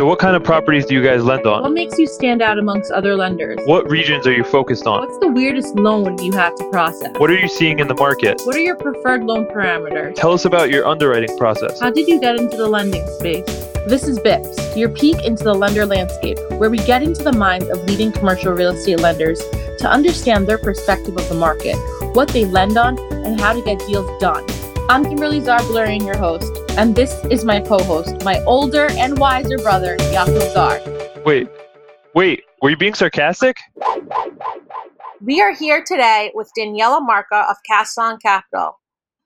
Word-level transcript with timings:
So, 0.00 0.06
what 0.06 0.18
kind 0.18 0.34
of 0.34 0.42
properties 0.42 0.86
do 0.86 0.94
you 0.94 1.02
guys 1.04 1.22
lend 1.22 1.46
on? 1.46 1.60
What 1.60 1.74
makes 1.74 1.98
you 1.98 2.06
stand 2.06 2.40
out 2.40 2.58
amongst 2.58 2.90
other 2.90 3.14
lenders? 3.16 3.58
What 3.66 3.90
regions 3.90 4.26
are 4.26 4.32
you 4.32 4.44
focused 4.44 4.86
on? 4.86 5.00
What's 5.00 5.18
the 5.18 5.28
weirdest 5.28 5.74
loan 5.74 6.16
you 6.22 6.32
have 6.32 6.54
to 6.54 6.70
process? 6.70 7.12
What 7.18 7.28
are 7.28 7.38
you 7.38 7.48
seeing 7.48 7.80
in 7.80 7.86
the 7.86 7.94
market? 7.94 8.40
What 8.44 8.56
are 8.56 8.60
your 8.60 8.76
preferred 8.76 9.24
loan 9.24 9.44
parameters? 9.44 10.14
Tell 10.14 10.32
us 10.32 10.46
about 10.46 10.70
your 10.70 10.86
underwriting 10.86 11.36
process. 11.36 11.78
How 11.80 11.90
did 11.90 12.08
you 12.08 12.18
get 12.18 12.36
into 12.36 12.56
the 12.56 12.66
lending 12.66 13.06
space? 13.18 13.44
This 13.88 14.08
is 14.08 14.18
BIPS, 14.20 14.74
your 14.74 14.88
peek 14.88 15.22
into 15.22 15.44
the 15.44 15.52
lender 15.52 15.84
landscape, 15.84 16.38
where 16.52 16.70
we 16.70 16.78
get 16.78 17.02
into 17.02 17.22
the 17.22 17.34
minds 17.34 17.68
of 17.68 17.84
leading 17.84 18.10
commercial 18.10 18.54
real 18.54 18.70
estate 18.70 19.00
lenders 19.00 19.38
to 19.80 19.86
understand 19.86 20.46
their 20.46 20.56
perspective 20.56 21.14
of 21.14 21.28
the 21.28 21.34
market, 21.34 21.76
what 22.14 22.28
they 22.28 22.46
lend 22.46 22.78
on, 22.78 22.98
and 23.26 23.38
how 23.38 23.52
to 23.52 23.60
get 23.60 23.78
deals 23.80 24.08
done. 24.18 24.46
I'm 24.88 25.04
Kimberly 25.04 25.42
Zarblurian, 25.42 26.06
your 26.06 26.16
host, 26.16 26.50
and 26.78 26.94
this 26.94 27.24
is 27.30 27.44
my 27.44 27.60
co-host, 27.60 28.24
my 28.24 28.40
older 28.44 28.90
and 28.92 29.18
wiser 29.18 29.58
brother, 29.58 29.96
Yaakov 29.98 30.52
Zar. 30.52 30.80
Wait, 31.24 31.48
wait, 32.14 32.42
were 32.62 32.70
you 32.70 32.76
being 32.76 32.94
sarcastic? 32.94 33.56
We 35.20 35.40
are 35.40 35.54
here 35.54 35.84
today 35.84 36.30
with 36.34 36.50
Daniela 36.58 37.04
Marca 37.04 37.44
of 37.48 37.56
Castellan 37.68 38.18
Capital. 38.22 38.78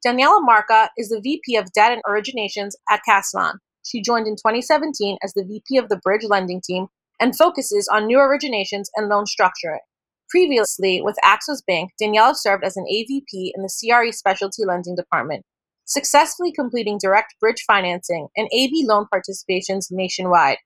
Daniela 0.05 0.41
Marca 0.43 0.91
is 0.99 1.09
the 1.09 1.21
VP 1.21 1.57
of 1.57 1.73
Debt 1.73 1.93
and 1.93 2.03
Originations 2.09 2.73
at 2.91 3.01
Castellan. 3.07 3.59
She 3.85 4.03
joined 4.03 4.27
in 4.27 4.37
2017 4.37 5.19
as 5.23 5.33
the 5.35 5.45
VP 5.45 5.77
of 5.77 5.89
the 5.89 6.01
Bridge 6.03 6.25
Lending 6.25 6.61
Team 6.65 6.87
and 7.21 7.37
focuses 7.37 7.89
on 7.93 8.07
new 8.07 8.19
originations 8.19 8.87
and 8.97 9.09
loan 9.09 9.25
structuring. 9.25 9.79
Previously, 10.31 11.01
with 11.03 11.17
Axos 11.25 11.63
Bank, 11.67 11.91
Daniela 12.03 12.35
served 12.35 12.65
as 12.65 12.77
an 12.77 12.87
AVP 12.91 13.53
in 13.55 13.63
the 13.63 13.71
CRE 13.71 14.11
Specialty 14.11 14.65
Lending 14.65 14.97
Department, 14.97 15.45
successfully 15.85 16.53
completing 16.53 16.99
direct 16.99 17.35
bridge 17.41 17.63
financing 17.67 18.29
and 18.37 18.49
AB 18.53 18.85
loan 18.87 19.07
participations 19.13 19.87
nationwide. 19.91 20.59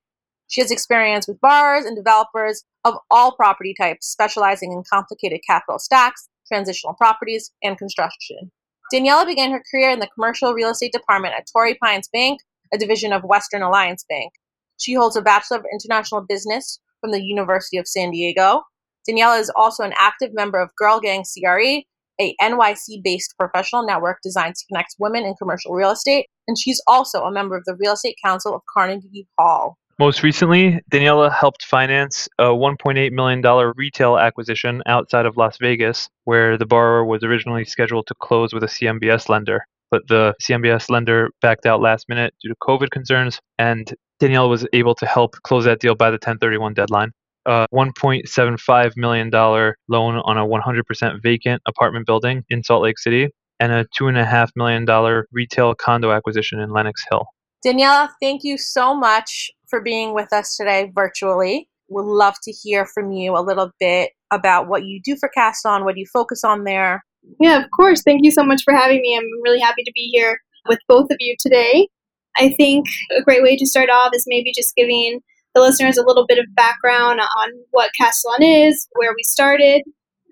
She 0.48 0.60
has 0.60 0.70
experience 0.70 1.28
with 1.28 1.40
borrowers 1.40 1.84
and 1.84 1.96
developers 1.96 2.64
of 2.84 2.94
all 3.10 3.32
property 3.32 3.74
types, 3.78 4.06
specializing 4.06 4.72
in 4.72 4.82
complicated 4.90 5.40
capital 5.46 5.78
stacks, 5.78 6.28
transitional 6.46 6.94
properties, 6.94 7.50
and 7.62 7.76
construction. 7.76 8.50
Daniela 8.92 9.26
began 9.26 9.50
her 9.50 9.62
career 9.70 9.90
in 9.90 9.98
the 9.98 10.08
commercial 10.14 10.54
real 10.54 10.70
estate 10.70 10.92
department 10.92 11.34
at 11.34 11.46
Torrey 11.52 11.76
Pines 11.82 12.08
Bank, 12.08 12.40
a 12.72 12.78
division 12.78 13.12
of 13.12 13.22
Western 13.24 13.60
Alliance 13.60 14.04
Bank. 14.08 14.32
She 14.78 14.94
holds 14.94 15.16
a 15.16 15.22
Bachelor 15.22 15.58
of 15.58 15.66
International 15.70 16.22
Business 16.22 16.80
from 17.00 17.10
the 17.10 17.22
University 17.22 17.76
of 17.76 17.86
San 17.86 18.10
Diego. 18.10 18.62
Daniela 19.08 19.38
is 19.38 19.50
also 19.54 19.82
an 19.82 19.92
active 19.96 20.30
member 20.32 20.58
of 20.58 20.74
Girl 20.76 21.00
Gang 21.00 21.24
CRE, 21.24 21.82
a 22.20 22.34
NYC 22.40 23.02
based 23.02 23.34
professional 23.38 23.86
network 23.86 24.18
designed 24.22 24.54
to 24.56 24.66
connect 24.66 24.94
women 24.98 25.24
in 25.24 25.34
commercial 25.34 25.72
real 25.72 25.90
estate, 25.90 26.26
and 26.46 26.58
she's 26.58 26.82
also 26.86 27.22
a 27.22 27.32
member 27.32 27.56
of 27.56 27.64
the 27.64 27.76
Real 27.76 27.92
Estate 27.92 28.16
Council 28.24 28.54
of 28.54 28.62
Carnegie 28.72 29.26
Hall. 29.38 29.76
Most 29.98 30.22
recently, 30.22 30.80
Daniela 30.92 31.32
helped 31.32 31.64
finance 31.64 32.28
a 32.38 32.44
$1.8 32.44 33.10
million 33.10 33.72
retail 33.76 34.16
acquisition 34.16 34.80
outside 34.86 35.26
of 35.26 35.36
Las 35.36 35.58
Vegas, 35.60 36.08
where 36.22 36.56
the 36.56 36.66
borrower 36.66 37.04
was 37.04 37.24
originally 37.24 37.64
scheduled 37.64 38.06
to 38.06 38.14
close 38.14 38.52
with 38.52 38.62
a 38.62 38.68
CMBS 38.68 39.28
lender. 39.28 39.64
But 39.90 40.06
the 40.06 40.34
CMBS 40.40 40.88
lender 40.88 41.30
backed 41.42 41.66
out 41.66 41.80
last 41.80 42.08
minute 42.08 42.32
due 42.40 42.50
to 42.50 42.54
COVID 42.62 42.90
concerns, 42.90 43.40
and 43.58 43.92
Daniela 44.20 44.48
was 44.48 44.66
able 44.72 44.94
to 44.94 45.06
help 45.06 45.34
close 45.42 45.64
that 45.64 45.80
deal 45.80 45.96
by 45.96 46.10
the 46.10 46.14
1031 46.14 46.74
deadline. 46.74 47.10
A 47.48 47.66
$1.75 47.72 48.92
million 48.96 49.30
loan 49.30 50.16
on 50.16 50.36
a 50.36 50.46
100% 50.46 51.22
vacant 51.22 51.62
apartment 51.66 52.06
building 52.06 52.44
in 52.50 52.62
Salt 52.62 52.82
Lake 52.82 52.98
City, 52.98 53.30
and 53.58 53.72
a 53.72 53.86
$2.5 53.98 54.50
million 54.54 55.24
retail 55.32 55.74
condo 55.74 56.12
acquisition 56.12 56.60
in 56.60 56.68
Lenox 56.68 57.02
Hill. 57.10 57.24
Daniela, 57.64 58.10
thank 58.20 58.44
you 58.44 58.58
so 58.58 58.94
much 58.94 59.50
for 59.70 59.80
being 59.80 60.12
with 60.12 60.30
us 60.30 60.58
today 60.58 60.92
virtually. 60.94 61.70
We'd 61.88 62.04
love 62.04 62.34
to 62.42 62.52
hear 62.52 62.84
from 62.84 63.12
you 63.12 63.34
a 63.34 63.40
little 63.40 63.70
bit 63.80 64.10
about 64.30 64.68
what 64.68 64.84
you 64.84 65.00
do 65.02 65.16
for 65.16 65.30
Cast 65.30 65.64
On, 65.64 65.86
what 65.86 65.96
you 65.96 66.04
focus 66.12 66.44
on 66.44 66.64
there. 66.64 67.02
Yeah, 67.40 67.64
of 67.64 67.70
course. 67.74 68.02
Thank 68.02 68.24
you 68.24 68.30
so 68.30 68.44
much 68.44 68.62
for 68.62 68.74
having 68.74 69.00
me. 69.00 69.16
I'm 69.16 69.24
really 69.42 69.60
happy 69.60 69.84
to 69.84 69.92
be 69.94 70.10
here 70.12 70.38
with 70.68 70.80
both 70.86 71.10
of 71.10 71.16
you 71.18 71.34
today. 71.40 71.88
I 72.36 72.50
think 72.50 72.84
a 73.16 73.22
great 73.22 73.42
way 73.42 73.56
to 73.56 73.66
start 73.66 73.88
off 73.88 74.10
is 74.14 74.24
maybe 74.26 74.52
just 74.54 74.76
giving 74.76 75.20
the 75.58 75.64
listeners 75.64 75.98
a 75.98 76.06
little 76.06 76.26
bit 76.26 76.38
of 76.38 76.46
background 76.54 77.20
on 77.20 77.50
what 77.70 77.90
Castellan 78.00 78.42
is, 78.42 78.88
where 78.92 79.12
we 79.14 79.22
started. 79.22 79.82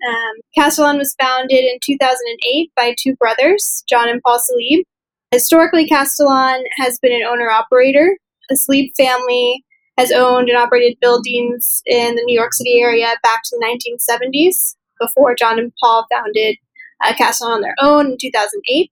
Um, 0.07 0.33
Castellan 0.55 0.97
was 0.97 1.15
founded 1.19 1.59
in 1.59 1.79
2008 1.83 2.71
by 2.75 2.95
two 2.99 3.15
brothers, 3.15 3.83
John 3.89 4.07
and 4.09 4.21
Paul 4.21 4.39
Salib. 4.39 4.83
Historically, 5.31 5.87
Castellan 5.87 6.63
has 6.77 6.99
been 6.99 7.11
an 7.11 7.27
owner 7.27 7.49
operator. 7.49 8.17
The 8.49 8.55
Salib 8.55 8.91
family 8.95 9.63
has 9.97 10.11
owned 10.11 10.47
and 10.47 10.57
operated 10.57 10.97
buildings 11.01 11.81
in 11.85 12.15
the 12.15 12.23
New 12.25 12.35
York 12.37 12.53
City 12.53 12.79
area 12.79 13.07
back 13.23 13.41
to 13.43 13.57
the 13.59 13.65
1970s 13.65 14.75
before 15.01 15.35
John 15.35 15.59
and 15.59 15.73
Paul 15.81 16.05
founded 16.11 16.55
uh, 17.03 17.13
Castellan 17.15 17.55
on 17.55 17.61
their 17.61 17.75
own 17.81 18.11
in 18.11 18.17
2008. 18.19 18.89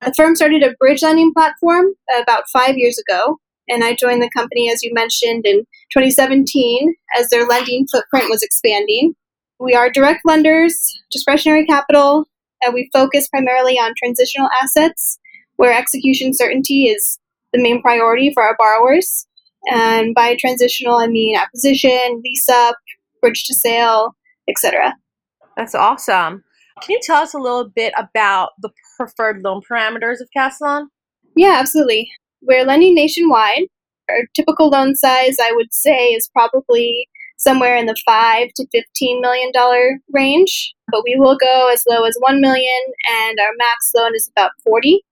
The 0.00 0.14
firm 0.14 0.36
started 0.36 0.62
a 0.62 0.74
bridge 0.78 1.02
lending 1.02 1.32
platform 1.32 1.86
about 2.22 2.44
five 2.52 2.76
years 2.76 2.98
ago, 2.98 3.38
and 3.68 3.84
I 3.84 3.94
joined 3.94 4.22
the 4.22 4.30
company, 4.30 4.70
as 4.70 4.82
you 4.82 4.92
mentioned, 4.92 5.46
in 5.46 5.60
2017 5.92 6.94
as 7.18 7.30
their 7.30 7.46
lending 7.46 7.86
footprint 7.86 8.26
was 8.28 8.42
expanding. 8.42 9.14
We 9.58 9.74
are 9.74 9.90
direct 9.90 10.20
lenders, 10.24 10.92
discretionary 11.10 11.66
capital, 11.66 12.26
and 12.62 12.74
we 12.74 12.90
focus 12.92 13.28
primarily 13.28 13.78
on 13.78 13.94
transitional 13.96 14.48
assets 14.62 15.18
where 15.56 15.72
execution 15.72 16.34
certainty 16.34 16.86
is 16.86 17.18
the 17.52 17.62
main 17.62 17.80
priority 17.80 18.32
for 18.32 18.42
our 18.42 18.56
borrowers. 18.58 19.26
And 19.70 20.14
by 20.14 20.36
transitional, 20.38 20.96
I 20.96 21.06
mean 21.06 21.36
acquisition, 21.36 22.20
lease 22.24 22.48
up, 22.48 22.76
bridge 23.22 23.44
to 23.44 23.54
sale, 23.54 24.14
etc. 24.48 24.94
That's 25.56 25.74
awesome. 25.74 26.44
Can 26.82 26.92
you 26.92 27.00
tell 27.02 27.22
us 27.22 27.34
a 27.34 27.38
little 27.38 27.70
bit 27.74 27.94
about 27.96 28.50
the 28.60 28.70
preferred 28.96 29.42
loan 29.42 29.62
parameters 29.68 30.20
of 30.20 30.28
Castellan? 30.36 30.88
Yeah, 31.36 31.56
absolutely. 31.60 32.10
We're 32.46 32.64
lending 32.64 32.94
nationwide. 32.94 33.64
Our 34.10 34.26
typical 34.34 34.68
loan 34.68 34.94
size, 34.94 35.36
I 35.40 35.52
would 35.52 35.72
say, 35.72 36.08
is 36.08 36.28
probably 36.28 37.08
somewhere 37.38 37.76
in 37.76 37.86
the 37.86 37.96
five 38.04 38.48
to 38.56 38.66
fifteen 38.70 39.20
million 39.20 39.50
dollar 39.52 39.98
range, 40.12 40.74
but 40.90 41.02
we 41.04 41.16
will 41.18 41.36
go 41.36 41.70
as 41.72 41.84
low 41.88 42.04
as 42.04 42.16
one 42.20 42.40
million, 42.40 42.80
and 43.10 43.38
our 43.40 43.52
max 43.56 43.92
loan 43.96 44.14
is 44.14 44.28
about 44.28 44.50
forty. 44.62 45.02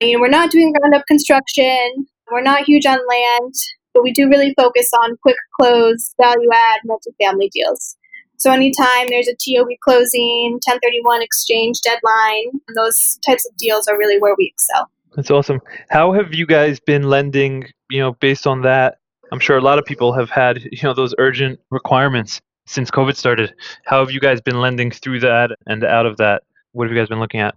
You 0.00 0.14
know, 0.14 0.20
we're 0.20 0.28
not 0.28 0.50
doing 0.50 0.72
ground 0.72 0.94
up 0.94 1.04
construction. 1.06 2.06
We're 2.30 2.42
not 2.42 2.64
huge 2.64 2.86
on 2.86 2.98
land, 3.06 3.54
but 3.92 4.02
we 4.02 4.12
do 4.12 4.28
really 4.28 4.54
focus 4.56 4.90
on 4.92 5.16
quick 5.22 5.36
close, 5.60 6.14
value 6.20 6.50
add, 6.52 6.80
multifamily 6.88 7.50
deals. 7.50 7.96
So 8.38 8.52
anytime 8.52 9.08
there's 9.08 9.28
a 9.28 9.34
TOB 9.34 9.68
closing, 9.82 10.52
1031 10.64 11.22
exchange 11.22 11.80
deadline, 11.80 12.60
those 12.76 13.18
types 13.26 13.44
of 13.48 13.56
deals 13.56 13.88
are 13.88 13.98
really 13.98 14.20
where 14.20 14.36
we 14.38 14.46
excel. 14.46 14.88
That's 15.18 15.32
awesome. 15.32 15.60
How 15.90 16.12
have 16.12 16.32
you 16.32 16.46
guys 16.46 16.78
been 16.78 17.02
lending, 17.02 17.64
you 17.90 17.98
know, 17.98 18.12
based 18.12 18.46
on 18.46 18.62
that? 18.62 18.98
I'm 19.32 19.40
sure 19.40 19.56
a 19.56 19.60
lot 19.60 19.76
of 19.80 19.84
people 19.84 20.12
have 20.12 20.30
had, 20.30 20.62
you 20.62 20.78
know, 20.84 20.94
those 20.94 21.12
urgent 21.18 21.58
requirements 21.72 22.40
since 22.68 22.88
COVID 22.88 23.16
started. 23.16 23.52
How 23.84 23.98
have 23.98 24.12
you 24.12 24.20
guys 24.20 24.40
been 24.40 24.60
lending 24.60 24.92
through 24.92 25.18
that 25.20 25.50
and 25.66 25.82
out 25.82 26.06
of 26.06 26.18
that? 26.18 26.44
What 26.70 26.84
have 26.84 26.94
you 26.94 27.00
guys 27.00 27.08
been 27.08 27.18
looking 27.18 27.40
at? 27.40 27.56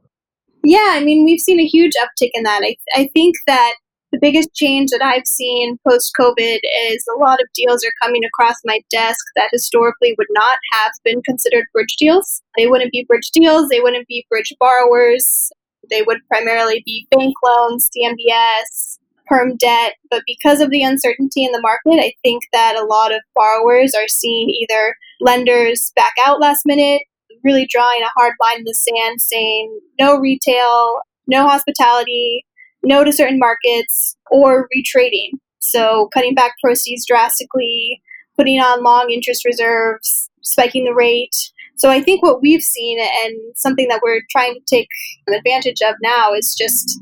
Yeah, 0.63 0.93
I 0.93 1.03
mean, 1.03 1.23
we've 1.23 1.39
seen 1.39 1.59
a 1.59 1.65
huge 1.67 1.91
uptick 2.01 2.31
in 2.33 2.41
that. 2.41 2.63
I, 2.63 2.77
I 2.95 3.11
think 3.13 3.35
that 3.45 3.75
the 4.11 4.17
biggest 4.19 4.55
change 4.55 4.89
that 4.89 5.03
I've 5.03 5.27
seen 5.27 5.77
post 5.87 6.13
COVID 6.19 6.59
is 6.87 7.05
a 7.15 7.19
lot 7.19 7.39
of 7.39 7.47
deals 7.53 7.85
are 7.85 7.93
coming 8.01 8.23
across 8.25 8.55
my 8.65 8.79
desk 8.89 9.23
that 9.35 9.49
historically 9.51 10.15
would 10.17 10.27
not 10.31 10.57
have 10.73 10.93
been 11.03 11.21
considered 11.21 11.65
bridge 11.73 11.95
deals. 11.99 12.41
They 12.57 12.65
wouldn't 12.65 12.91
be 12.91 13.05
bridge 13.07 13.29
deals, 13.29 13.69
they 13.69 13.81
wouldn't 13.81 14.07
be 14.07 14.25
bridge 14.31 14.51
borrowers, 14.59 15.51
they 15.91 16.01
would 16.01 16.25
primarily 16.27 16.81
be 16.85 17.07
bank 17.11 17.35
loans, 17.43 17.89
CMBS, 17.95 18.97
perm 19.27 19.55
debt. 19.57 19.93
But 20.09 20.23
because 20.25 20.59
of 20.59 20.71
the 20.71 20.83
uncertainty 20.83 21.45
in 21.45 21.51
the 21.51 21.61
market, 21.61 22.03
I 22.03 22.13
think 22.23 22.43
that 22.51 22.75
a 22.75 22.85
lot 22.85 23.13
of 23.13 23.21
borrowers 23.35 23.93
are 23.93 24.07
seeing 24.07 24.49
either 24.49 24.95
lenders 25.19 25.91
back 25.95 26.13
out 26.19 26.39
last 26.39 26.63
minute, 26.65 27.03
really 27.43 27.67
drawing 27.69 28.01
a 28.01 28.11
hard 28.19 28.33
line 28.41 28.59
in 28.59 28.63
the 28.65 28.73
sand 28.73 29.21
saying 29.21 29.79
no 29.99 30.17
retail, 30.17 30.99
no 31.27 31.47
hospitality, 31.47 32.45
no 32.83 33.03
to 33.03 33.13
certain 33.13 33.39
markets, 33.39 34.17
or 34.31 34.67
retrading. 34.75 35.31
So 35.59 36.09
cutting 36.13 36.33
back 36.33 36.55
proceeds 36.61 37.05
drastically, 37.05 38.01
putting 38.35 38.59
on 38.59 38.83
long 38.83 39.11
interest 39.11 39.45
reserves, 39.45 40.29
spiking 40.41 40.85
the 40.85 40.93
rate. 40.93 41.35
So 41.81 41.89
I 41.89 41.99
think 41.99 42.21
what 42.21 42.43
we've 42.43 42.61
seen 42.61 42.99
and 42.99 43.35
something 43.55 43.87
that 43.87 44.01
we're 44.03 44.21
trying 44.29 44.53
to 44.53 44.59
take 44.67 44.87
advantage 45.27 45.81
of 45.81 45.95
now 46.03 46.31
is 46.31 46.53
just 46.53 47.01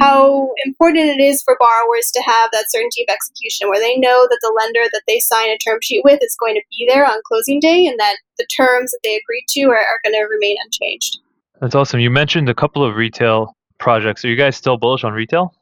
how 0.00 0.48
important 0.64 1.06
it 1.06 1.20
is 1.20 1.42
for 1.42 1.56
borrowers 1.58 2.12
to 2.12 2.22
have 2.22 2.48
that 2.52 2.70
certainty 2.70 3.02
of 3.02 3.12
execution 3.12 3.68
where 3.68 3.80
they 3.80 3.96
know 3.96 4.28
that 4.30 4.38
the 4.40 4.52
lender 4.56 4.88
that 4.92 5.02
they 5.08 5.18
sign 5.18 5.48
a 5.48 5.58
term 5.58 5.80
sheet 5.82 6.04
with 6.04 6.20
is 6.22 6.36
going 6.38 6.54
to 6.54 6.62
be 6.70 6.86
there 6.88 7.04
on 7.04 7.18
closing 7.26 7.58
day 7.58 7.84
and 7.84 7.98
that 7.98 8.14
the 8.38 8.46
terms 8.56 8.92
that 8.92 9.00
they 9.02 9.16
agreed 9.16 9.44
to 9.48 9.62
are, 9.70 9.74
are 9.74 9.98
going 10.04 10.14
to 10.14 10.22
remain 10.30 10.56
unchanged. 10.64 11.18
That's 11.60 11.74
awesome. 11.74 11.98
You 11.98 12.10
mentioned 12.10 12.48
a 12.48 12.54
couple 12.54 12.84
of 12.84 12.94
retail 12.94 13.56
projects. 13.78 14.24
Are 14.24 14.28
you 14.28 14.36
guys 14.36 14.54
still 14.54 14.76
bullish 14.76 15.02
on 15.02 15.12
retail? 15.12 15.52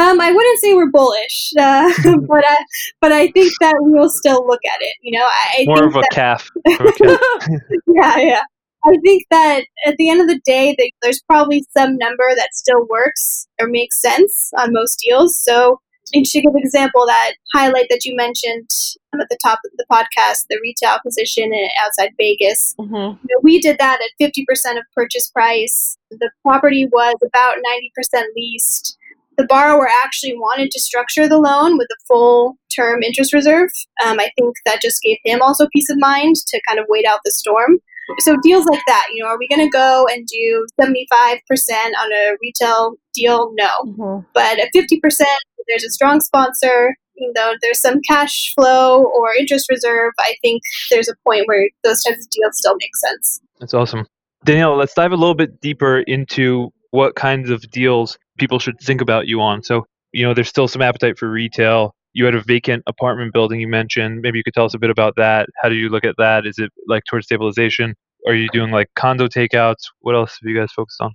Um, 0.00 0.18
I 0.18 0.32
wouldn't 0.32 0.60
say 0.60 0.72
we're 0.72 0.90
bullish, 0.90 1.52
uh, 1.58 1.92
but 2.26 2.44
I, 2.46 2.56
but 3.02 3.12
I 3.12 3.30
think 3.32 3.52
that 3.60 3.76
we 3.82 3.92
will 3.92 4.08
still 4.08 4.46
look 4.46 4.60
at 4.64 4.78
it. 4.80 4.96
You 5.02 5.18
know, 5.18 5.26
I, 5.26 5.58
I 5.58 5.64
More 5.66 5.76
think 5.76 5.90
of 5.90 5.96
a 5.96 6.00
that, 6.00 6.10
calf. 6.10 6.50
of 6.80 7.50
yeah, 7.86 8.16
yeah. 8.18 8.42
I 8.82 8.96
think 9.04 9.24
that 9.30 9.64
at 9.86 9.96
the 9.98 10.08
end 10.08 10.22
of 10.22 10.28
the 10.28 10.40
day, 10.42 10.74
that 10.78 10.90
there's 11.02 11.20
probably 11.22 11.66
some 11.76 11.98
number 11.98 12.34
that 12.34 12.54
still 12.54 12.86
works 12.88 13.46
or 13.60 13.68
makes 13.68 14.00
sense 14.00 14.50
on 14.56 14.72
most 14.72 15.04
deals. 15.06 15.38
So, 15.38 15.80
and 16.14 16.24
to 16.24 16.40
give 16.40 16.54
an 16.54 16.62
example, 16.62 17.04
that 17.04 17.32
highlight 17.52 17.88
that 17.90 18.06
you 18.06 18.16
mentioned 18.16 18.70
at 19.12 19.28
the 19.28 19.38
top 19.44 19.58
of 19.66 19.72
the 19.76 19.84
podcast, 19.92 20.46
the 20.48 20.58
retail 20.62 20.96
position 21.04 21.52
outside 21.84 22.12
Vegas, 22.16 22.74
hmm 22.78 22.94
you 22.94 23.28
know, 23.28 23.40
we 23.42 23.60
did 23.60 23.76
that 23.78 24.00
at 24.00 24.26
50% 24.26 24.78
of 24.78 24.84
purchase 24.96 25.28
price. 25.28 25.98
The 26.10 26.30
property 26.42 26.86
was 26.90 27.16
about 27.22 27.56
90% 28.14 28.22
leased. 28.34 28.96
The 29.40 29.46
borrower 29.46 29.88
actually 30.04 30.34
wanted 30.34 30.70
to 30.70 30.78
structure 30.78 31.26
the 31.26 31.38
loan 31.38 31.78
with 31.78 31.88
a 31.90 32.04
full 32.06 32.58
term 32.70 33.02
interest 33.02 33.32
reserve. 33.32 33.70
Um, 34.04 34.20
I 34.20 34.30
think 34.36 34.54
that 34.66 34.82
just 34.82 35.00
gave 35.00 35.16
him 35.24 35.40
also 35.40 35.66
peace 35.72 35.88
of 35.88 35.96
mind 35.98 36.36
to 36.48 36.60
kind 36.68 36.78
of 36.78 36.84
wait 36.90 37.06
out 37.06 37.20
the 37.24 37.30
storm. 37.30 37.78
So 38.18 38.36
deals 38.42 38.66
like 38.66 38.82
that, 38.86 39.06
you 39.14 39.22
know, 39.22 39.30
are 39.30 39.38
we 39.38 39.48
going 39.48 39.66
to 39.66 39.70
go 39.70 40.06
and 40.12 40.26
do 40.26 40.66
75% 40.78 40.98
on 41.98 42.12
a 42.12 42.36
retail 42.42 42.96
deal? 43.14 43.50
No. 43.54 43.70
hmm 43.84 44.18
But 44.34 44.58
at 44.58 44.68
50%, 44.74 45.00
there's 45.68 45.84
a 45.84 45.90
strong 45.90 46.20
sponsor, 46.20 46.94
you 47.14 47.32
know, 47.34 47.54
there's 47.62 47.80
some 47.80 48.02
cash 48.06 48.52
flow 48.54 49.04
or 49.04 49.32
interest 49.38 49.70
reserve. 49.70 50.12
I 50.18 50.34
think 50.42 50.60
there's 50.90 51.08
a 51.08 51.14
point 51.24 51.44
where 51.46 51.66
those 51.82 52.02
types 52.02 52.26
of 52.26 52.30
deals 52.30 52.58
still 52.58 52.74
make 52.74 52.94
sense. 52.96 53.40
That's 53.58 53.72
awesome. 53.72 54.06
Danielle, 54.44 54.76
let's 54.76 54.92
dive 54.92 55.12
a 55.12 55.16
little 55.16 55.34
bit 55.34 55.62
deeper 55.62 56.00
into 56.00 56.74
what 56.90 57.14
kinds 57.14 57.50
of 57.50 57.70
deals 57.70 58.18
people 58.40 58.58
should 58.58 58.80
think 58.80 59.00
about 59.00 59.28
you 59.28 59.40
on. 59.40 59.62
So, 59.62 59.86
you 60.12 60.26
know, 60.26 60.34
there's 60.34 60.48
still 60.48 60.66
some 60.66 60.82
appetite 60.82 61.18
for 61.18 61.30
retail. 61.30 61.94
You 62.12 62.24
had 62.24 62.34
a 62.34 62.42
vacant 62.42 62.82
apartment 62.88 63.32
building 63.32 63.60
you 63.60 63.68
mentioned. 63.68 64.20
Maybe 64.22 64.38
you 64.38 64.44
could 64.44 64.54
tell 64.54 64.64
us 64.64 64.74
a 64.74 64.78
bit 64.78 64.90
about 64.90 65.14
that. 65.16 65.48
How 65.62 65.68
do 65.68 65.76
you 65.76 65.88
look 65.88 66.04
at 66.04 66.16
that? 66.18 66.46
Is 66.46 66.58
it 66.58 66.70
like 66.88 67.04
towards 67.08 67.26
stabilization? 67.26 67.94
Are 68.26 68.34
you 68.34 68.48
doing 68.52 68.72
like 68.72 68.88
condo 68.96 69.28
takeouts? 69.28 69.84
What 70.00 70.16
else 70.16 70.36
have 70.40 70.50
you 70.50 70.58
guys 70.58 70.72
focused 70.72 71.00
on? 71.00 71.12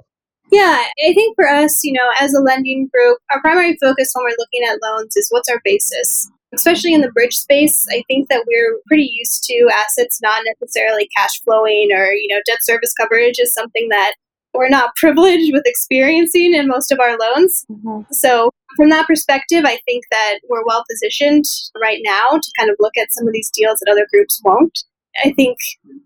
Yeah, 0.51 0.85
I 1.05 1.13
think 1.13 1.35
for 1.35 1.47
us, 1.47 1.83
you 1.83 1.91
know, 1.91 2.09
as 2.21 2.33
a 2.33 2.39
lending 2.39 2.89
group, 2.93 3.17
our 3.31 3.41
primary 3.41 3.75
focus 3.81 4.11
when 4.13 4.23
we're 4.23 4.37
looking 4.37 4.61
at 4.69 4.79
loans 4.81 5.15
is 5.17 5.27
what's 5.31 5.49
our 5.49 5.59
basis. 5.65 6.29
Especially 6.53 6.93
in 6.93 7.01
the 7.01 7.11
bridge 7.11 7.35
space, 7.35 7.85
I 7.91 8.03
think 8.07 8.29
that 8.29 8.45
we're 8.47 8.79
pretty 8.87 9.11
used 9.11 9.43
to 9.45 9.69
assets 9.73 10.21
not 10.21 10.43
necessarily 10.45 11.09
cash 11.17 11.41
flowing 11.41 11.89
or, 11.91 12.13
you 12.13 12.27
know, 12.29 12.39
debt 12.45 12.59
service 12.61 12.93
coverage 12.93 13.39
is 13.39 13.53
something 13.53 13.89
that 13.89 14.13
we're 14.57 14.69
not 14.69 14.95
privileged 14.95 15.51
with 15.51 15.63
experiencing 15.65 16.53
in 16.53 16.67
most 16.67 16.91
of 16.91 16.99
our 16.99 17.17
loans. 17.17 17.65
hmm 17.69 18.01
So, 18.11 18.51
from 18.75 18.89
that 18.89 19.07
perspective, 19.07 19.63
I 19.65 19.79
think 19.85 20.03
that 20.11 20.39
we're 20.49 20.65
well 20.65 20.83
positioned 20.89 21.45
right 21.81 22.01
now 22.03 22.31
to 22.31 22.51
kind 22.57 22.69
of 22.69 22.75
look 22.79 22.97
at 22.97 23.11
some 23.11 23.27
of 23.27 23.33
these 23.33 23.49
deals 23.51 23.79
that 23.79 23.91
other 23.91 24.07
groups 24.11 24.41
won't. 24.43 24.77
I 25.23 25.31
think 25.31 25.57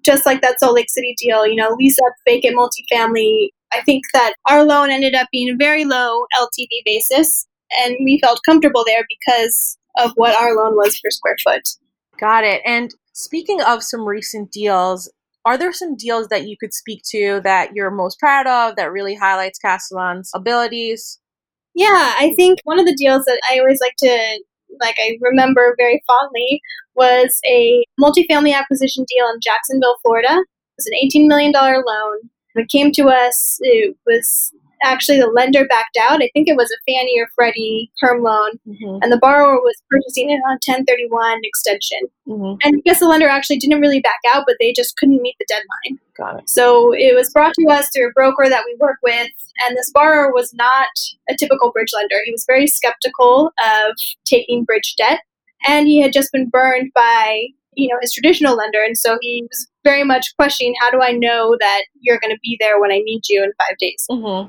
just 0.04 0.26
like 0.26 0.42
that 0.42 0.60
Salt 0.60 0.76
Lake 0.76 0.90
City 0.90 1.16
deal, 1.18 1.48
you 1.48 1.56
know, 1.56 1.76
lease 1.80 1.98
up 2.00 2.14
vacant 2.28 2.56
multifamily. 2.56 3.50
I 3.72 3.82
think 3.82 4.04
that 4.14 4.34
our 4.48 4.64
loan 4.64 4.90
ended 4.90 5.16
up 5.16 5.28
being 5.32 5.50
a 5.50 5.56
very 5.56 5.86
low 5.86 6.26
LTV 6.36 6.68
basis, 6.86 7.48
and 7.80 7.96
we 8.04 8.20
felt 8.20 8.42
comfortable 8.46 8.84
there 8.86 9.06
because 9.08 9.78
of 9.98 10.12
what 10.16 10.36
our 10.40 10.56
loan 10.56 10.76
was 10.76 11.00
per 11.04 11.10
square 11.10 11.38
foot. 11.44 11.68
Got 12.20 12.44
it. 12.44 12.62
And 12.66 12.94
speaking 13.14 13.62
of 13.62 13.84
some 13.84 14.06
recent 14.08 14.52
deals, 14.52 15.12
are 15.46 15.58
there 15.58 15.74
some 15.74 15.96
deals 15.96 16.28
that 16.28 16.48
you 16.48 16.58
could 16.60 16.74
speak 16.74 17.02
to 17.12 17.42
that 17.44 17.74
you're 17.74 17.92
most 17.92 18.20
proud 18.20 18.48
of 18.48 18.76
that 18.76 18.92
really 18.92 19.16
highlights 19.16 19.60
Castellan's 19.60 20.32
abilities? 20.36 21.20
Yeah, 21.76 22.14
I 22.18 22.34
think 22.36 22.60
one 22.64 22.80
of 22.80 22.86
the 22.86 22.96
deals 22.96 23.26
that 23.26 23.40
I 23.50 23.60
always 23.60 23.80
like 23.80 23.96
to 24.00 24.44
like 24.80 24.96
I 25.00 25.18
remember 25.22 25.76
very 25.78 26.04
fondly 26.06 26.62
was 26.96 27.40
a 27.46 27.84
multifamily 28.00 28.54
acquisition 28.54 29.06
deal 29.08 29.28
in 29.34 29.40
Jacksonville, 29.42 29.96
Florida. 30.02 30.34
It 30.34 30.46
was 30.78 30.88
an 30.88 31.24
$18 31.24 31.28
million 31.28 31.52
loan. 31.52 32.30
It 32.56 32.70
came 32.70 32.92
to 32.94 33.08
us, 33.08 33.58
it 33.62 33.96
was 34.06 34.52
actually 34.82 35.20
the 35.20 35.28
lender 35.28 35.66
backed 35.66 35.98
out. 36.00 36.24
I 36.24 36.30
think 36.34 36.48
it 36.48 36.56
was 36.56 36.72
a 36.72 36.92
Fannie 36.92 37.20
or 37.20 37.28
Freddie 37.36 37.92
term 38.00 38.24
loan, 38.24 38.52
hmm 38.66 39.00
and 39.02 39.12
the 39.12 39.18
borrower 39.18 39.56
was 39.62 39.82
purchasing 39.90 40.30
it 40.30 40.42
on 40.46 40.60
1031 40.66 41.40
extension. 41.44 42.00
hmm 42.26 42.56
And 42.64 42.78
I 42.78 42.82
guess 42.84 43.00
the 43.00 43.08
lender 43.08 43.28
actually 43.28 43.58
didn't 43.58 43.82
really 43.82 44.02
back 44.02 44.20
out, 44.28 44.44
but 44.46 44.58
they 44.60 44.74
just 44.74 44.98
couldn't 44.98 45.22
meet 45.22 45.36
the 45.40 45.46
deadline. 45.48 46.00
Got 46.18 46.40
it. 46.42 46.50
So 46.50 46.94
it 46.94 47.16
was 47.16 47.32
brought 47.32 47.54
to 47.54 47.68
us 47.70 47.90
through 47.94 48.10
a 48.10 48.14
broker 48.14 48.50
that 48.50 48.64
we 48.66 48.76
work 48.80 48.98
with, 49.04 49.30
and 49.66 49.78
this 49.78 49.92
borrower 49.92 50.34
was 50.34 50.54
not 50.54 50.90
a 51.30 51.36
typical 51.36 51.72
bridge 51.72 51.92
lender. 51.96 52.18
He 52.26 52.32
was 52.32 52.46
very 52.46 52.68
skeptical 52.68 53.52
of 53.64 53.96
taking 54.26 54.66
bridge 54.66 54.96
debt, 54.98 55.22
and 55.68 55.88
he 55.88 56.02
had 56.02 56.14
just 56.14 56.32
been 56.32 56.50
burned 56.50 56.92
by 56.94 57.48
you 57.76 57.88
know 57.88 57.98
his 58.02 58.12
traditional 58.12 58.58
lender, 58.58 58.84
and 58.84 58.98
so 58.98 59.18
he 59.22 59.48
was 59.50 59.69
very 59.84 60.04
much 60.04 60.28
questioning, 60.38 60.74
how 60.82 60.92
do 60.92 61.02
I 61.02 61.12
know 61.12 61.56
that 61.60 61.84
you're 62.00 62.20
going 62.20 62.34
to 62.34 62.40
be 62.44 62.58
there 62.60 62.80
when 62.80 62.92
I 62.92 63.00
need 63.00 63.22
you 63.30 63.44
in 63.44 63.52
five 63.58 63.78
days? 63.78 64.06
hmm 64.10 64.48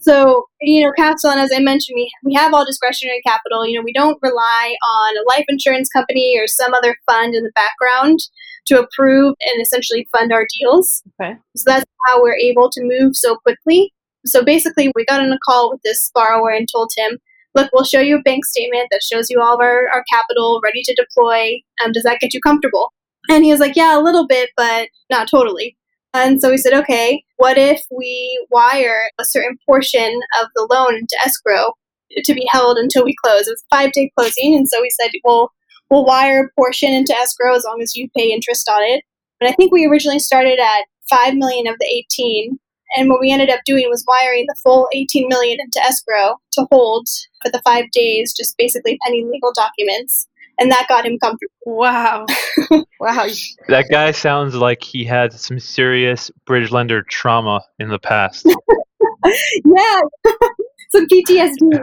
So, 0.00 0.46
you 0.60 0.84
know, 0.84 0.92
Castellan, 0.98 1.38
as 1.38 1.52
I 1.54 1.60
mentioned, 1.60 1.94
we, 1.94 2.10
we 2.24 2.34
have 2.34 2.52
all 2.52 2.66
discretionary 2.66 3.22
capital. 3.24 3.64
You 3.64 3.78
know, 3.78 3.84
we 3.84 3.92
don't 3.92 4.18
rely 4.20 4.74
on 4.82 5.16
a 5.16 5.28
life 5.28 5.44
insurance 5.48 5.88
company 5.88 6.36
or 6.38 6.48
some 6.48 6.74
other 6.74 6.96
fund 7.06 7.36
in 7.36 7.44
the 7.44 7.52
background 7.54 8.18
to 8.66 8.80
approve 8.80 9.36
and 9.40 9.62
essentially 9.62 10.08
fund 10.12 10.32
our 10.32 10.46
deals. 10.58 11.02
Okay. 11.20 11.36
So 11.56 11.64
that's 11.70 11.84
how 12.06 12.20
we're 12.20 12.36
able 12.36 12.68
to 12.70 12.80
move 12.82 13.16
so 13.16 13.36
quickly. 13.36 13.92
So 14.26 14.44
basically, 14.44 14.90
we 14.94 15.04
got 15.04 15.20
on 15.20 15.32
a 15.32 15.38
call 15.44 15.70
with 15.70 15.82
this 15.82 16.10
borrower 16.14 16.50
and 16.50 16.68
told 16.70 16.90
him, 16.96 17.18
look, 17.54 17.70
we'll 17.72 17.84
show 17.84 18.00
you 18.00 18.18
a 18.18 18.22
bank 18.22 18.44
statement 18.44 18.88
that 18.90 19.02
shows 19.02 19.30
you 19.30 19.40
all 19.40 19.54
of 19.54 19.60
our, 19.60 19.88
our 19.88 20.04
capital 20.12 20.60
ready 20.64 20.82
to 20.84 20.94
deploy. 20.94 21.60
Um, 21.84 21.92
does 21.92 22.04
that 22.04 22.20
get 22.20 22.34
you 22.34 22.40
comfortable? 22.40 22.92
And 23.28 23.44
he 23.44 23.50
was 23.50 23.60
like, 23.60 23.76
yeah, 23.76 23.98
a 23.98 24.02
little 24.02 24.26
bit, 24.26 24.50
but 24.56 24.88
not 25.10 25.28
totally. 25.30 25.76
And 26.14 26.40
so 26.40 26.50
we 26.50 26.58
said, 26.58 26.74
okay, 26.74 27.24
what 27.36 27.56
if 27.56 27.82
we 27.90 28.46
wire 28.50 29.10
a 29.18 29.24
certain 29.24 29.56
portion 29.64 30.20
of 30.40 30.48
the 30.54 30.66
loan 30.70 30.96
into 30.96 31.16
escrow 31.24 31.72
to 32.24 32.34
be 32.34 32.46
held 32.50 32.76
until 32.76 33.04
we 33.04 33.14
close? 33.24 33.46
It 33.46 33.52
was 33.52 33.64
five 33.70 33.92
day 33.92 34.12
closing. 34.18 34.54
And 34.54 34.68
so 34.68 34.82
we 34.82 34.90
said, 34.90 35.10
well, 35.24 35.50
we'll 35.90 36.04
wire 36.04 36.44
a 36.46 36.60
portion 36.60 36.92
into 36.92 37.16
escrow 37.16 37.54
as 37.54 37.64
long 37.64 37.80
as 37.80 37.96
you 37.96 38.08
pay 38.16 38.30
interest 38.30 38.68
on 38.68 38.82
it. 38.82 39.04
But 39.40 39.48
I 39.48 39.52
think 39.52 39.72
we 39.72 39.86
originally 39.86 40.18
started 40.18 40.58
at 40.58 40.84
5 41.08 41.34
million 41.34 41.66
of 41.66 41.76
the 41.78 41.86
18. 41.86 42.58
And 42.96 43.08
what 43.08 43.20
we 43.20 43.32
ended 43.32 43.48
up 43.48 43.60
doing 43.64 43.88
was 43.88 44.04
wiring 44.06 44.44
the 44.46 44.56
full 44.62 44.88
18 44.92 45.28
million 45.28 45.58
into 45.60 45.80
escrow 45.80 46.36
to 46.52 46.66
hold 46.70 47.08
for 47.42 47.50
the 47.50 47.62
five 47.64 47.90
days, 47.90 48.34
just 48.36 48.56
basically 48.58 48.98
pending 49.02 49.30
legal 49.30 49.52
documents. 49.54 50.28
And 50.58 50.70
that 50.70 50.86
got 50.88 51.06
him 51.06 51.18
comfortable. 51.18 51.48
Wow. 51.66 52.26
wow. 53.00 53.26
That 53.68 53.86
guy 53.90 54.10
sounds 54.12 54.54
like 54.54 54.82
he 54.82 55.04
had 55.04 55.32
some 55.32 55.58
serious 55.58 56.30
bridge 56.46 56.70
lender 56.70 57.02
trauma 57.02 57.62
in 57.78 57.88
the 57.88 57.98
past. 57.98 58.46
yeah, 59.64 60.00
some 60.90 61.06
PTSD. 61.06 61.82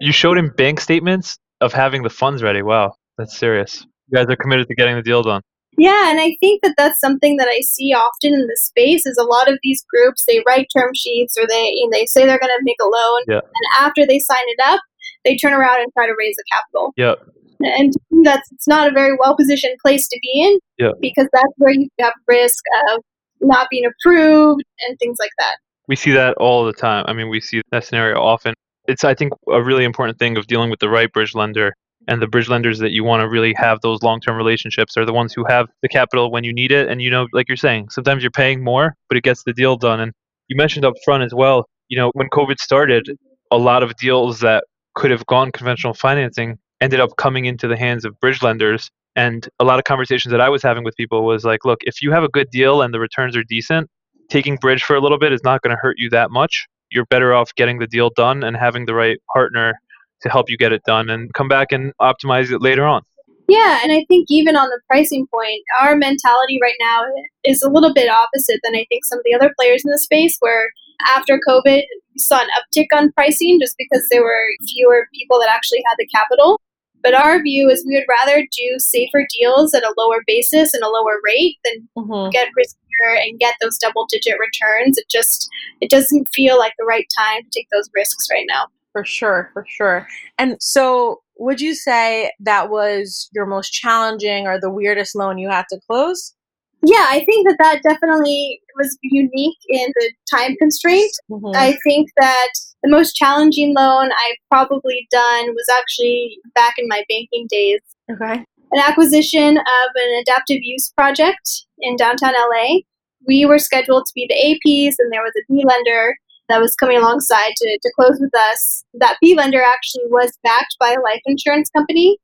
you 0.00 0.12
showed 0.12 0.38
him 0.38 0.52
bank 0.56 0.80
statements 0.80 1.38
of 1.60 1.72
having 1.72 2.02
the 2.02 2.10
funds 2.10 2.42
ready. 2.42 2.62
Wow, 2.62 2.94
that's 3.18 3.36
serious. 3.36 3.86
You 4.08 4.16
guys 4.16 4.26
are 4.28 4.36
committed 4.36 4.66
to 4.68 4.74
getting 4.74 4.96
the 4.96 5.02
deal 5.02 5.22
done. 5.22 5.42
Yeah, 5.78 6.10
and 6.10 6.18
I 6.20 6.36
think 6.40 6.62
that 6.62 6.74
that's 6.76 6.98
something 7.00 7.36
that 7.36 7.48
I 7.48 7.60
see 7.60 7.92
often 7.94 8.34
in 8.34 8.40
the 8.46 8.58
space 8.60 9.06
is 9.06 9.16
a 9.16 9.22
lot 9.24 9.50
of 9.50 9.58
these 9.62 9.84
groups 9.88 10.24
they 10.26 10.42
write 10.46 10.66
term 10.76 10.90
sheets 10.94 11.36
or 11.38 11.46
they 11.48 11.72
you 11.74 11.88
know, 11.88 11.96
they 11.96 12.06
say 12.06 12.26
they're 12.26 12.38
going 12.38 12.50
to 12.50 12.62
make 12.64 12.76
a 12.82 12.86
loan, 12.86 13.22
Yeah. 13.28 13.36
and 13.36 13.86
after 13.86 14.06
they 14.06 14.18
sign 14.18 14.42
it 14.46 14.58
up, 14.64 14.80
they 15.24 15.36
turn 15.36 15.52
around 15.52 15.80
and 15.82 15.92
try 15.92 16.06
to 16.06 16.14
raise 16.18 16.36
the 16.36 16.44
capital. 16.52 16.92
Yep. 16.96 17.18
And 17.60 17.92
that's 18.24 18.50
it's 18.52 18.68
not 18.68 18.88
a 18.88 18.92
very 18.92 19.16
well 19.18 19.36
positioned 19.36 19.76
place 19.84 20.08
to 20.08 20.18
be 20.22 20.42
in 20.42 20.58
Yeah. 20.78 20.92
because 21.00 21.28
that's 21.32 21.52
where 21.58 21.72
you 21.72 21.88
have 22.00 22.12
risk 22.26 22.62
of 22.90 23.02
not 23.40 23.68
being 23.70 23.84
approved 23.86 24.62
and 24.86 24.98
things 24.98 25.16
like 25.20 25.30
that. 25.38 25.56
We 25.88 25.96
see 25.96 26.12
that 26.12 26.36
all 26.36 26.64
the 26.64 26.72
time. 26.72 27.04
I 27.08 27.12
mean, 27.12 27.28
we 27.28 27.40
see 27.40 27.62
that 27.72 27.84
scenario 27.84 28.20
often. 28.20 28.54
It's, 28.86 29.04
I 29.04 29.14
think, 29.14 29.32
a 29.50 29.62
really 29.62 29.84
important 29.84 30.18
thing 30.18 30.36
of 30.36 30.46
dealing 30.46 30.70
with 30.70 30.80
the 30.80 30.88
right 30.88 31.12
bridge 31.12 31.34
lender. 31.34 31.74
And 32.08 32.20
the 32.22 32.26
bridge 32.26 32.48
lenders 32.48 32.78
that 32.78 32.92
you 32.92 33.04
want 33.04 33.20
to 33.20 33.28
really 33.28 33.52
have 33.54 33.80
those 33.82 34.02
long 34.02 34.20
term 34.20 34.36
relationships 34.36 34.96
are 34.96 35.04
the 35.04 35.12
ones 35.12 35.34
who 35.34 35.44
have 35.48 35.66
the 35.82 35.88
capital 35.88 36.30
when 36.30 36.44
you 36.44 36.52
need 36.52 36.72
it. 36.72 36.88
And, 36.88 37.02
you 37.02 37.10
know, 37.10 37.26
like 37.32 37.48
you're 37.48 37.56
saying, 37.56 37.90
sometimes 37.90 38.22
you're 38.22 38.30
paying 38.30 38.64
more, 38.64 38.94
but 39.08 39.18
it 39.18 39.22
gets 39.22 39.44
the 39.44 39.52
deal 39.52 39.76
done. 39.76 40.00
And 40.00 40.12
you 40.48 40.56
mentioned 40.56 40.84
up 40.84 40.94
front 41.04 41.22
as 41.22 41.34
well, 41.34 41.66
you 41.88 41.96
know, 41.96 42.10
when 42.14 42.28
COVID 42.30 42.58
started, 42.58 43.10
a 43.50 43.58
lot 43.58 43.82
of 43.82 43.94
deals 43.96 44.40
that 44.40 44.64
could 44.94 45.10
have 45.10 45.26
gone 45.26 45.52
conventional 45.52 45.92
financing 45.92 46.58
ended 46.80 47.00
up 47.00 47.16
coming 47.16 47.44
into 47.44 47.68
the 47.68 47.76
hands 47.76 48.04
of 48.04 48.18
bridge 48.20 48.42
lenders. 48.42 48.90
And 49.16 49.48
a 49.58 49.64
lot 49.64 49.78
of 49.78 49.84
conversations 49.84 50.30
that 50.32 50.40
I 50.40 50.48
was 50.48 50.62
having 50.62 50.84
with 50.84 50.96
people 50.96 51.24
was 51.24 51.44
like, 51.44 51.64
look, 51.64 51.80
if 51.82 52.00
you 52.00 52.12
have 52.12 52.22
a 52.22 52.28
good 52.28 52.48
deal 52.50 52.82
and 52.82 52.94
the 52.94 53.00
returns 53.00 53.36
are 53.36 53.44
decent, 53.44 53.88
taking 54.28 54.56
bridge 54.56 54.82
for 54.82 54.94
a 54.96 55.00
little 55.00 55.18
bit 55.18 55.32
is 55.32 55.42
not 55.42 55.62
going 55.62 55.74
to 55.74 55.80
hurt 55.80 55.96
you 55.98 56.08
that 56.10 56.30
much. 56.30 56.66
You're 56.90 57.06
better 57.06 57.34
off 57.34 57.54
getting 57.54 57.78
the 57.78 57.86
deal 57.86 58.10
done 58.16 58.42
and 58.42 58.56
having 58.56 58.86
the 58.86 58.94
right 58.94 59.18
partner 59.32 59.74
to 60.22 60.28
help 60.28 60.50
you 60.50 60.56
get 60.56 60.72
it 60.72 60.82
done 60.86 61.10
and 61.10 61.32
come 61.34 61.48
back 61.48 61.72
and 61.72 61.92
optimize 62.00 62.50
it 62.50 62.62
later 62.62 62.86
on. 62.86 63.02
Yeah, 63.48 63.80
and 63.82 63.90
I 63.90 64.04
think 64.06 64.26
even 64.30 64.56
on 64.56 64.68
the 64.68 64.80
pricing 64.86 65.26
point, 65.26 65.60
our 65.80 65.96
mentality 65.96 66.60
right 66.62 66.76
now 66.78 67.02
is 67.42 67.62
a 67.62 67.68
little 67.68 67.92
bit 67.92 68.08
opposite 68.08 68.60
than 68.62 68.76
I 68.76 68.86
think 68.88 69.04
some 69.04 69.18
of 69.18 69.24
the 69.24 69.34
other 69.34 69.52
players 69.58 69.82
in 69.84 69.90
the 69.90 69.98
space 69.98 70.36
where 70.38 70.70
after 71.08 71.40
COVID, 71.48 71.82
we 71.82 72.18
saw 72.18 72.40
an 72.40 72.48
uptick 72.54 72.86
on 72.96 73.10
pricing 73.12 73.58
just 73.60 73.74
because 73.76 74.06
there 74.10 74.22
were 74.22 74.46
fewer 74.72 75.08
people 75.12 75.40
that 75.40 75.48
actually 75.50 75.82
had 75.84 75.96
the 75.98 76.06
capital. 76.14 76.60
But 77.02 77.14
our 77.14 77.42
view 77.42 77.68
is 77.68 77.84
we 77.86 77.96
would 77.96 78.04
rather 78.08 78.42
do 78.42 78.78
safer 78.78 79.26
deals 79.38 79.74
at 79.74 79.82
a 79.82 79.94
lower 79.96 80.22
basis 80.26 80.74
and 80.74 80.82
a 80.82 80.88
lower 80.88 81.18
rate 81.24 81.58
than 81.64 81.88
Mhm. 81.96 82.30
get 82.32 82.48
riskier 82.58 83.18
and 83.22 83.38
get 83.38 83.54
those 83.60 83.78
double 83.78 84.06
digit 84.06 84.36
returns. 84.38 84.98
It 84.98 85.08
just 85.10 85.48
it 85.80 85.90
doesn't 85.90 86.28
feel 86.34 86.58
like 86.58 86.74
the 86.78 86.84
right 86.84 87.06
time 87.16 87.42
to 87.44 87.50
take 87.50 87.68
those 87.72 87.88
risks 87.94 88.28
right 88.30 88.46
now. 88.48 88.66
For 88.92 89.04
sure, 89.04 89.50
for 89.52 89.64
sure. 89.68 90.06
And 90.38 90.56
so, 90.60 91.22
would 91.38 91.60
you 91.60 91.74
say 91.74 92.32
that 92.40 92.68
was 92.70 93.30
your 93.32 93.46
most 93.46 93.70
challenging 93.72 94.46
or 94.46 94.60
the 94.60 94.70
weirdest 94.70 95.14
loan 95.14 95.38
you 95.38 95.48
had 95.48 95.64
to 95.70 95.80
close? 95.86 96.34
Yeah, 96.82 97.06
I 97.10 97.24
think 97.24 97.46
that 97.48 97.56
that 97.60 97.82
definitely 97.82 98.60
was 98.76 98.96
unique 99.02 99.58
in 99.68 99.92
the 99.94 100.12
time 100.30 100.56
constraint. 100.56 101.10
Mhm. 101.30 101.54
I 101.54 101.76
think 101.84 102.08
that 102.16 102.52
the 102.82 102.90
most 102.90 103.14
challenging 103.14 103.74
loan 103.74 104.10
I've 104.12 104.36
probably 104.50 105.06
done 105.10 105.46
was 105.54 105.66
actually 105.76 106.38
back 106.54 106.74
in 106.78 106.88
my 106.88 107.04
banking 107.08 107.46
days. 107.48 107.80
okay. 108.10 108.44
An 108.72 108.80
acquisition 108.80 109.56
of 109.58 109.90
an 109.96 110.20
adaptive 110.20 110.58
use 110.62 110.90
project 110.96 111.64
in 111.80 111.96
downtown 111.96 112.34
LA. 112.34 112.82
We 113.26 113.44
were 113.44 113.58
scheduled 113.58 114.06
to 114.06 114.12
be 114.14 114.26
the 114.28 114.34
A 114.34 114.58
piece, 114.62 114.96
and 114.98 115.12
there 115.12 115.22
was 115.22 115.32
a 115.36 115.52
B 115.52 115.64
lender 115.66 116.16
that 116.48 116.60
was 116.60 116.74
coming 116.76 116.96
alongside 116.96 117.52
to, 117.56 117.78
to 117.82 117.92
close 117.96 118.18
with 118.20 118.34
us. 118.34 118.84
That 118.94 119.16
B 119.20 119.34
lender 119.34 119.60
actually 119.62 120.04
was 120.08 120.32
backed 120.44 120.76
by 120.78 120.92
a 120.92 121.00
life 121.00 121.20
insurance 121.26 121.68
company. 121.70 122.18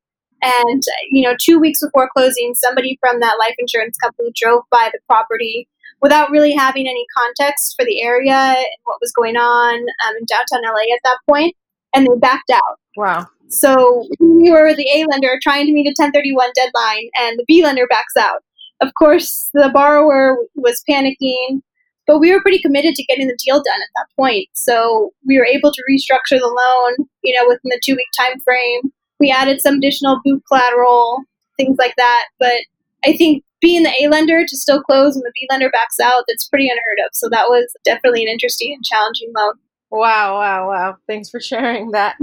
And, 0.47 0.83
you 1.11 1.23
know, 1.23 1.35
two 1.41 1.59
weeks 1.59 1.81
before 1.83 2.09
closing, 2.17 2.55
somebody 2.55 2.97
from 3.01 3.19
that 3.19 3.37
life 3.39 3.57
insurance 3.59 3.99
company 3.99 4.31
drove 4.37 4.63
by 4.71 4.91
the 4.93 5.01
property 5.09 5.67
without 6.03 6.31
really 6.31 6.53
having 6.53 6.87
any 6.87 7.05
context 7.17 7.75
for 7.77 7.85
the 7.85 8.01
area 8.01 8.33
and 8.33 8.67
what 8.85 8.99
was 9.01 9.13
going 9.17 9.37
on 9.37 9.75
um, 9.75 10.15
in 10.21 10.25
downtown 10.27 10.63
LA 10.63 10.95
at 10.95 11.01
that 11.03 11.19
point, 11.29 11.57
and 11.95 12.07
they 12.07 12.17
backed 12.19 12.51
out. 12.51 12.79
Wow. 12.97 13.27
So 13.49 14.07
we 14.21 14.51
were 14.51 14.75
the 14.75 14.89
A 14.95 15.05
lender 15.11 15.39
trying 15.43 15.67
to 15.67 15.73
meet 15.73 15.87
a 15.87 15.95
1031 16.01 16.51
deadline, 16.55 17.09
and 17.17 17.39
the 17.39 17.45
B 17.47 17.65
lender 17.65 17.87
backs 17.89 18.17
out. 18.17 18.43
Of 18.81 18.95
course, 18.95 19.51
the 19.55 19.71
borrower 19.73 20.37
was 20.55 20.83
panicking, 20.89 21.61
but 22.07 22.19
we 22.19 22.33
were 22.33 22.43
pretty 22.43 22.61
committed 22.61 22.95
to 22.95 23.05
getting 23.05 23.27
the 23.27 23.39
deal 23.45 23.57
done 23.57 23.81
at 23.81 23.89
that 23.97 24.07
point. 24.17 24.49
So 24.55 25.13
we 25.27 25.39
were 25.39 25.47
able 25.47 25.73
to 25.73 25.83
restructure 25.91 26.39
the 26.39 26.47
loan, 26.47 27.09
you 27.23 27.35
know, 27.35 27.49
within 27.49 27.71
the 27.71 27.81
two 27.83 27.97
week 27.97 28.09
time 28.17 28.39
frame. 28.41 28.93
We 29.21 29.31
added 29.31 29.61
some 29.61 29.77
additional 29.77 30.21
boot 30.25 30.43
collateral, 30.47 31.23
things 31.57 31.77
like 31.79 31.95
that. 31.97 32.27
But 32.39 32.61
I 33.05 33.17
think 33.17 33.45
being 33.61 33.83
the 33.83 33.93
A 34.01 34.09
lender 34.09 34.45
to 34.47 34.57
still 34.57 34.83
close 34.83 35.15
and 35.17 35.25
the 35.25 35.33
B 35.35 35.47
lender 35.51 35.71
backs 35.71 35.99
out, 36.01 36.25
that's 36.29 36.49
pretty 36.49 36.69
unheard 36.69 36.99
of. 37.07 37.11
So 37.13 37.29
that 37.31 37.49
was 37.49 37.73
definitely 37.85 38.23
an 38.23 38.29
interesting 38.29 38.73
and 38.75 38.85
challenging 38.85 39.33
loan. 39.37 39.55
Wow, 39.91 40.39
wow, 40.39 40.69
wow. 40.69 40.97
Thanks 41.07 41.31
for 41.31 41.41
sharing 41.41 41.93
that. 41.93 42.17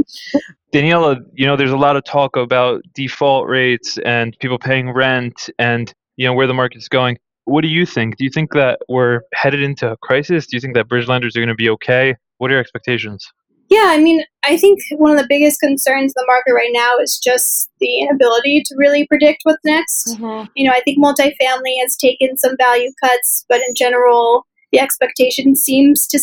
Daniela, 0.74 1.24
you 1.34 1.46
know, 1.46 1.56
there's 1.56 1.72
a 1.72 1.78
lot 1.78 1.96
of 1.96 2.04
talk 2.04 2.36
about 2.36 2.84
default 2.94 3.48
rates 3.48 3.98
and 4.06 4.38
people 4.40 4.60
paying 4.60 4.92
rent 4.92 5.50
and, 5.60 5.94
you 6.18 6.26
know, 6.26 6.34
where 6.34 6.48
the 6.48 6.54
market's 6.54 6.88
going. 6.88 7.18
What 7.46 7.62
do 7.62 7.68
you 7.68 7.86
think? 7.86 8.18
Do 8.18 8.24
you 8.24 8.30
think 8.30 8.54
that 8.54 8.80
we're 8.90 9.22
headed 9.34 9.62
into 9.62 9.92
a 9.92 9.98
crisis? 9.98 10.48
Do 10.48 10.56
you 10.58 10.62
think 10.62 10.76
that 10.76 10.88
bridge 10.88 11.08
lenders 11.08 11.36
are 11.36 11.40
going 11.40 11.50
to 11.50 11.56
be 11.56 11.70
okay? 11.70 12.16
What 12.38 12.50
are 12.50 12.54
your 12.54 12.62
expectations? 12.62 13.26
Yeah, 13.70 13.88
I 13.88 13.98
mean, 13.98 14.24
I 14.44 14.58
think 14.58 14.80
one 14.98 15.12
of 15.12 15.18
the 15.18 15.28
biggest 15.28 15.60
concerns 15.60 16.12
in 16.12 16.14
the 16.16 16.26
market 16.28 16.54
right 16.54 16.72
now 16.72 16.98
is 16.98 17.18
just 17.18 17.70
the 17.80 18.00
inability 18.00 18.62
to 18.66 18.76
really 18.78 19.08
predict 19.08 19.40
what's 19.44 19.64
next. 19.64 20.18
Mhm. 20.18 20.50
You 20.56 20.66
know, 20.68 20.74
I 20.74 20.82
think 20.82 21.00
multifamily 21.00 21.80
has 21.82 21.98
taken 21.98 22.38
some 22.38 22.56
value 22.58 22.92
cuts, 23.04 23.46
but 23.50 23.62
in 23.62 23.74
general, 23.76 24.46
the 24.72 24.80
expectation 24.80 25.56
seems 25.56 26.08
to 26.08 26.20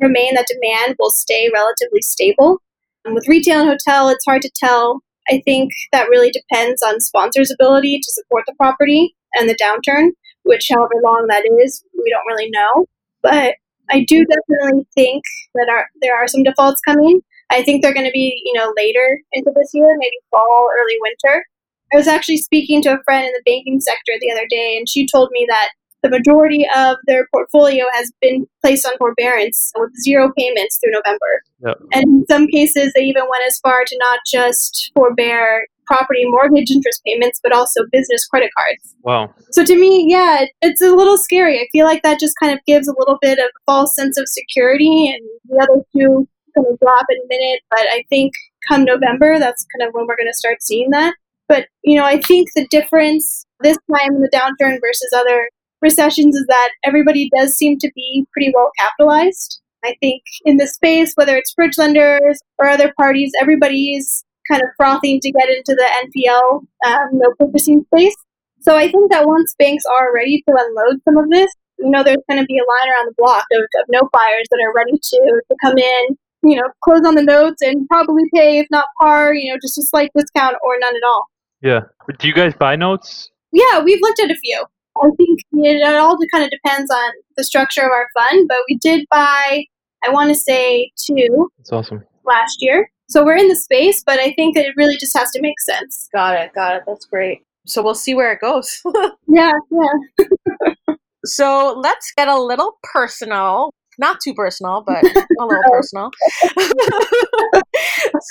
remain 0.00 0.34
that 0.34 0.46
demand 0.46 0.96
will 0.98 1.10
stay 1.10 1.50
relatively 1.52 2.00
stable. 2.02 2.58
And 3.04 3.14
with 3.14 3.28
retail 3.28 3.60
and 3.60 3.68
hotel, 3.68 4.08
it's 4.08 4.24
hard 4.24 4.42
to 4.42 4.50
tell. 4.56 5.00
I 5.28 5.42
think 5.44 5.72
that 5.92 6.08
really 6.08 6.30
depends 6.30 6.82
on 6.82 7.00
sponsors' 7.00 7.50
ability 7.50 7.98
to 7.98 8.12
support 8.12 8.44
the 8.46 8.54
property 8.54 9.14
and 9.34 9.48
the 9.48 9.56
downturn, 9.56 10.10
which, 10.42 10.68
however 10.70 10.94
long 11.02 11.26
that 11.28 11.44
is, 11.62 11.84
we 11.94 12.10
don't 12.10 12.26
really 12.26 12.50
know. 12.50 12.86
But 13.22 13.56
I 13.90 14.04
do 14.04 14.24
definitely 14.24 14.86
think 14.94 15.24
that 15.54 15.68
are, 15.70 15.86
there 16.00 16.16
are 16.16 16.28
some 16.28 16.42
defaults 16.42 16.80
coming. 16.86 17.20
I 17.50 17.62
think 17.62 17.82
they're 17.82 17.94
going 17.94 18.06
to 18.06 18.12
be, 18.12 18.40
you 18.44 18.52
know, 18.54 18.72
later 18.76 19.20
into 19.32 19.50
this 19.54 19.70
year, 19.74 19.94
maybe 19.98 20.16
fall, 20.30 20.68
early 20.78 20.96
winter. 21.00 21.44
I 21.92 21.96
was 21.96 22.08
actually 22.08 22.38
speaking 22.38 22.82
to 22.82 22.94
a 22.94 23.02
friend 23.04 23.26
in 23.26 23.32
the 23.32 23.42
banking 23.44 23.80
sector 23.80 24.12
the 24.20 24.32
other 24.32 24.46
day, 24.48 24.76
and 24.76 24.88
she 24.88 25.06
told 25.06 25.28
me 25.32 25.46
that 25.48 25.70
the 26.02 26.10
majority 26.10 26.66
of 26.76 26.96
their 27.06 27.26
portfolio 27.32 27.86
has 27.92 28.12
been 28.20 28.46
placed 28.62 28.86
on 28.86 28.96
forbearance 28.98 29.72
with 29.76 29.90
zero 30.02 30.32
payments 30.36 30.78
through 30.78 30.92
November. 30.92 31.42
Yep. 31.64 31.78
And 31.92 32.04
in 32.04 32.26
some 32.28 32.46
cases, 32.48 32.92
they 32.94 33.04
even 33.04 33.24
went 33.30 33.44
as 33.46 33.58
far 33.60 33.84
to 33.86 33.98
not 33.98 34.20
just 34.26 34.92
forbear 34.94 35.66
property 35.86 36.24
mortgage 36.26 36.70
interest 36.70 37.02
payments, 37.04 37.40
but 37.42 37.52
also 37.52 37.82
business 37.92 38.26
credit 38.26 38.50
cards. 38.56 38.94
Wow. 39.02 39.34
So 39.50 39.64
to 39.64 39.76
me, 39.76 40.06
yeah, 40.08 40.44
it's 40.62 40.82
a 40.82 40.94
little 40.94 41.18
scary. 41.18 41.58
I 41.58 41.66
feel 41.72 41.86
like 41.86 42.02
that 42.02 42.20
just 42.20 42.34
kind 42.40 42.52
of 42.52 42.64
gives 42.66 42.88
a 42.88 42.94
little 42.98 43.18
bit 43.20 43.38
of 43.38 43.46
a 43.46 43.64
false 43.66 43.94
sense 43.94 44.18
of 44.18 44.28
security, 44.28 45.10
and 45.10 45.22
the 45.48 45.62
other 45.62 45.82
two 45.92 46.28
kind 46.54 46.66
of 46.70 46.78
drop 46.78 47.06
in 47.10 47.18
a 47.18 47.28
minute. 47.28 47.60
But 47.70 47.80
I 47.80 48.04
think 48.08 48.32
come 48.68 48.84
November, 48.84 49.38
that's 49.38 49.66
kind 49.76 49.86
of 49.86 49.94
when 49.94 50.06
we're 50.06 50.16
going 50.16 50.30
to 50.30 50.38
start 50.38 50.62
seeing 50.62 50.90
that. 50.90 51.14
But 51.48 51.68
you 51.82 51.96
know, 51.98 52.04
I 52.04 52.20
think 52.20 52.48
the 52.54 52.66
difference 52.68 53.46
this 53.60 53.78
time 53.92 54.14
in 54.14 54.20
the 54.20 54.30
downturn 54.30 54.78
versus 54.80 55.12
other 55.14 55.48
recessions 55.80 56.34
is 56.34 56.46
that 56.48 56.70
everybody 56.82 57.30
does 57.36 57.54
seem 57.54 57.78
to 57.78 57.90
be 57.94 58.26
pretty 58.32 58.52
well 58.54 58.70
capitalized. 58.78 59.60
I 59.84 59.94
think 60.00 60.22
in 60.44 60.56
the 60.56 60.66
space, 60.66 61.12
whether 61.14 61.36
it's 61.36 61.52
bridge 61.52 61.76
lenders 61.76 62.40
or 62.58 62.68
other 62.68 62.92
parties, 62.96 63.32
everybody's 63.38 64.24
kind 64.50 64.62
of 64.62 64.68
frothing 64.76 65.20
to 65.20 65.32
get 65.32 65.48
into 65.48 65.74
the 65.74 65.88
NPL 66.04 66.66
um, 66.86 67.08
no 67.12 67.32
purchasing 67.38 67.84
space. 67.92 68.16
So 68.60 68.76
I 68.76 68.90
think 68.90 69.10
that 69.10 69.26
once 69.26 69.54
banks 69.58 69.84
are 69.84 70.14
ready 70.14 70.42
to 70.48 70.54
unload 70.56 71.02
some 71.04 71.18
of 71.18 71.28
this, 71.30 71.52
you 71.78 71.90
know, 71.90 72.02
there's 72.02 72.22
going 72.30 72.40
to 72.40 72.46
be 72.46 72.58
a 72.58 72.64
line 72.64 72.90
around 72.90 73.06
the 73.08 73.14
block 73.18 73.44
of, 73.52 73.62
of 73.62 73.86
no 73.88 74.08
buyers 74.12 74.46
that 74.50 74.64
are 74.64 74.72
ready 74.74 74.98
to, 74.98 75.42
to 75.50 75.56
come 75.62 75.76
in, 75.76 76.16
you 76.42 76.56
know, 76.56 76.68
close 76.82 77.04
on 77.04 77.14
the 77.14 77.22
notes 77.22 77.60
and 77.62 77.86
probably 77.88 78.22
pay, 78.34 78.58
if 78.58 78.66
not 78.70 78.86
par, 78.98 79.34
you 79.34 79.52
know, 79.52 79.58
just 79.60 79.76
a 79.78 79.82
slight 79.82 80.10
discount 80.16 80.56
or 80.64 80.78
none 80.78 80.96
at 80.96 81.02
all. 81.06 81.26
Yeah. 81.62 81.80
But 82.06 82.18
do 82.18 82.28
you 82.28 82.34
guys 82.34 82.54
buy 82.54 82.76
notes? 82.76 83.30
Yeah, 83.52 83.80
we've 83.82 84.00
looked 84.00 84.20
at 84.20 84.30
a 84.30 84.36
few. 84.36 84.64
I 84.96 85.10
think 85.16 85.40
it, 85.52 85.76
it 85.76 85.96
all 85.96 86.16
kind 86.32 86.44
of 86.44 86.50
depends 86.50 86.90
on 86.90 87.12
the 87.36 87.44
structure 87.44 87.82
of 87.82 87.90
our 87.90 88.08
fund, 88.14 88.48
but 88.48 88.58
we 88.68 88.76
did 88.76 89.06
buy, 89.10 89.64
I 90.04 90.10
want 90.10 90.30
to 90.30 90.36
say, 90.36 90.92
two 90.96 91.50
That's 91.58 91.72
awesome. 91.72 92.04
last 92.24 92.58
year. 92.60 92.90
So 93.14 93.24
we're 93.24 93.36
in 93.36 93.46
the 93.46 93.54
space, 93.54 94.02
but 94.04 94.18
I 94.18 94.32
think 94.32 94.56
that 94.56 94.66
it 94.66 94.74
really 94.76 94.96
just 94.96 95.16
has 95.16 95.30
to 95.30 95.40
make 95.40 95.60
sense. 95.60 96.08
Got 96.12 96.34
it, 96.34 96.52
got 96.52 96.74
it. 96.74 96.82
That's 96.84 97.06
great. 97.06 97.44
So 97.64 97.80
we'll 97.80 97.94
see 97.94 98.12
where 98.12 98.32
it 98.32 98.40
goes. 98.40 98.82
Yeah, 99.28 99.52
yeah. 99.70 100.94
so 101.24 101.78
let's 101.80 102.12
get 102.16 102.26
a 102.26 102.42
little 102.42 102.72
personal. 102.82 103.70
Not 104.00 104.18
too 104.20 104.34
personal, 104.34 104.82
but 104.84 105.04
a 105.40 105.46
little 105.46 105.62
personal. 105.70 106.10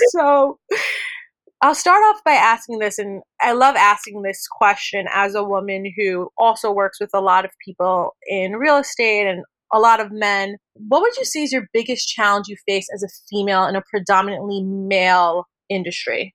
so 0.10 0.60
I'll 1.62 1.75
start 1.75 2.04
off 2.04 2.22
by 2.25 2.34
asking 2.34 2.80
this, 2.80 3.00
and 3.00 3.22
I 3.40 3.54
love 3.54 3.78
asking 3.78 4.22
this 4.24 4.46
question 4.50 5.08
as 5.13 5.34
a 5.34 5.46
woman 5.46 5.94
who 5.96 6.28
also 6.38 6.74
works 6.74 7.00
with 7.00 7.12
a 7.13 7.22
lot 7.22 7.46
of 7.46 7.52
people 7.63 8.18
in 8.28 8.58
real 8.58 8.75
estate 8.75 9.28
and 9.28 9.46
a 9.74 9.80
lot 9.80 10.00
of 10.00 10.12
men. 10.12 10.56
What 10.75 11.01
would 11.01 11.18
you 11.18 11.25
say 11.25 11.44
is 11.44 11.51
your 11.51 11.68
biggest 11.74 12.08
challenge 12.08 12.48
you 12.48 12.56
face 12.65 12.88
as 12.94 13.03
a 13.03 13.10
female 13.30 13.65
in 13.65 13.75
a 13.75 13.82
predominantly 13.89 14.63
male 14.63 15.46
industry? 15.70 16.34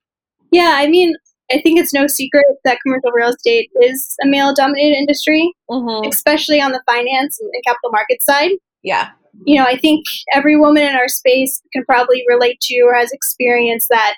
Yeah, 0.50 0.74
I 0.76 0.86
mean, 0.88 1.14
I 1.50 1.60
think 1.60 1.78
it's 1.78 1.94
no 1.94 2.06
secret 2.06 2.44
that 2.64 2.78
commercial 2.84 3.10
real 3.12 3.30
estate 3.30 3.70
is 3.82 4.14
a 4.22 4.26
male 4.26 4.54
dominated 4.54 4.96
industry, 4.96 5.52
Mm-hmm. 5.70 6.08
especially 6.08 6.60
on 6.60 6.72
the 6.72 6.82
finance 6.86 7.38
and 7.40 7.50
capital 7.66 7.90
market 7.90 8.22
side. 8.22 8.52
Yeah. 8.82 9.10
You 9.44 9.56
know, 9.60 9.64
I 9.64 9.76
think 9.76 10.04
every 10.32 10.56
woman 10.56 10.82
in 10.82 10.94
our 10.94 11.08
space 11.08 11.62
can 11.72 11.84
probably 11.84 12.24
relate 12.28 12.58
to 12.62 12.80
or 12.80 12.94
has 12.94 13.12
experienced 13.12 13.88
that 13.90 14.14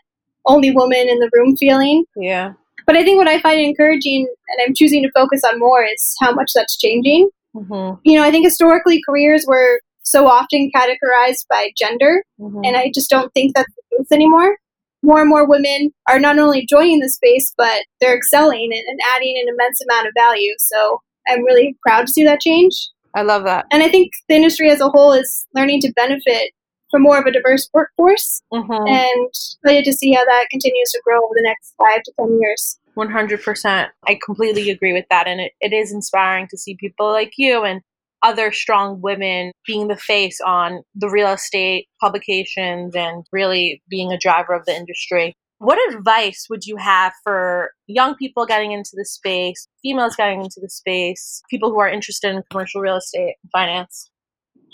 only 0.46 0.70
woman 0.70 1.08
in 1.08 1.18
the 1.18 1.30
room 1.32 1.56
feeling. 1.56 2.04
Yeah. 2.16 2.54
But 2.86 2.96
I 2.96 3.04
think 3.04 3.18
what 3.18 3.28
I 3.28 3.40
find 3.40 3.60
encouraging 3.60 4.26
and 4.26 4.66
I'm 4.66 4.74
choosing 4.74 5.02
to 5.02 5.10
focus 5.12 5.42
on 5.44 5.58
more 5.58 5.84
is 5.84 6.16
how 6.20 6.32
much 6.32 6.52
that's 6.54 6.78
changing. 6.78 7.28
Mm-hmm. 7.54 8.00
You 8.04 8.18
know, 8.18 8.24
I 8.24 8.30
think 8.30 8.44
historically 8.44 9.00
careers 9.08 9.44
were 9.46 9.80
so 10.02 10.26
often 10.26 10.70
categorized 10.74 11.46
by 11.48 11.70
gender, 11.76 12.24
Mm-hmm. 12.40 12.60
and 12.64 12.76
I 12.76 12.90
just 12.94 13.10
don't 13.10 13.32
think 13.34 13.54
that's 13.54 13.72
the 13.74 13.98
case 13.98 14.12
anymore. 14.12 14.56
More 15.02 15.20
and 15.20 15.28
more 15.30 15.48
women 15.48 15.92
are 16.08 16.20
not 16.20 16.38
only 16.38 16.66
joining 16.68 17.00
the 17.00 17.08
space, 17.08 17.52
but 17.56 17.84
they're 18.00 18.16
excelling 18.16 18.70
and, 18.72 18.82
and 18.88 18.98
adding 19.14 19.34
an 19.40 19.48
immense 19.52 19.80
amount 19.82 20.06
of 20.06 20.12
value. 20.16 20.52
So 20.58 21.00
I'm 21.26 21.44
really 21.44 21.76
proud 21.86 22.06
to 22.06 22.12
see 22.12 22.24
that 22.24 22.40
change. 22.40 22.74
I 23.14 23.22
love 23.22 23.44
that. 23.44 23.66
And 23.70 23.82
I 23.82 23.88
think 23.88 24.12
the 24.28 24.34
industry 24.36 24.70
as 24.70 24.80
a 24.80 24.88
whole 24.88 25.12
is 25.12 25.46
learning 25.54 25.80
to 25.82 25.92
benefit 25.94 26.52
from 26.90 27.02
more 27.02 27.18
of 27.18 27.26
a 27.26 27.30
diverse 27.32 27.68
workforce, 27.72 28.42
Mm-hmm. 28.52 28.88
and 28.88 29.28
excited 29.28 29.84
to 29.84 29.92
see 29.92 30.12
how 30.12 30.24
that 30.24 30.48
continues 30.50 30.90
to 30.90 31.00
grow 31.04 31.18
over 31.18 31.34
the 31.34 31.42
next 31.44 31.72
five 31.78 32.02
to 32.02 32.12
ten 32.18 32.38
years. 32.40 32.78
100%. 32.96 33.88
I 34.06 34.18
completely 34.24 34.70
agree 34.70 34.92
with 34.92 35.06
that. 35.10 35.26
And 35.26 35.40
it, 35.40 35.52
it 35.60 35.72
is 35.72 35.92
inspiring 35.92 36.48
to 36.50 36.58
see 36.58 36.76
people 36.76 37.10
like 37.10 37.32
you 37.36 37.64
and 37.64 37.80
other 38.22 38.52
strong 38.52 39.00
women 39.00 39.52
being 39.66 39.88
the 39.88 39.96
face 39.96 40.40
on 40.44 40.82
the 40.94 41.08
real 41.08 41.32
estate 41.32 41.88
publications 42.00 42.94
and 42.94 43.24
really 43.32 43.82
being 43.88 44.12
a 44.12 44.18
driver 44.18 44.52
of 44.52 44.66
the 44.66 44.76
industry. 44.76 45.34
What 45.58 45.78
advice 45.94 46.46
would 46.48 46.64
you 46.64 46.76
have 46.76 47.12
for 47.22 47.72
young 47.86 48.14
people 48.14 48.46
getting 48.46 48.72
into 48.72 48.92
the 48.94 49.04
space, 49.04 49.68
females 49.82 50.16
getting 50.16 50.40
into 50.40 50.58
the 50.60 50.70
space, 50.70 51.42
people 51.50 51.70
who 51.70 51.80
are 51.80 51.88
interested 51.88 52.34
in 52.34 52.42
commercial 52.50 52.80
real 52.80 52.96
estate 52.96 53.36
and 53.42 53.50
finance? 53.52 54.10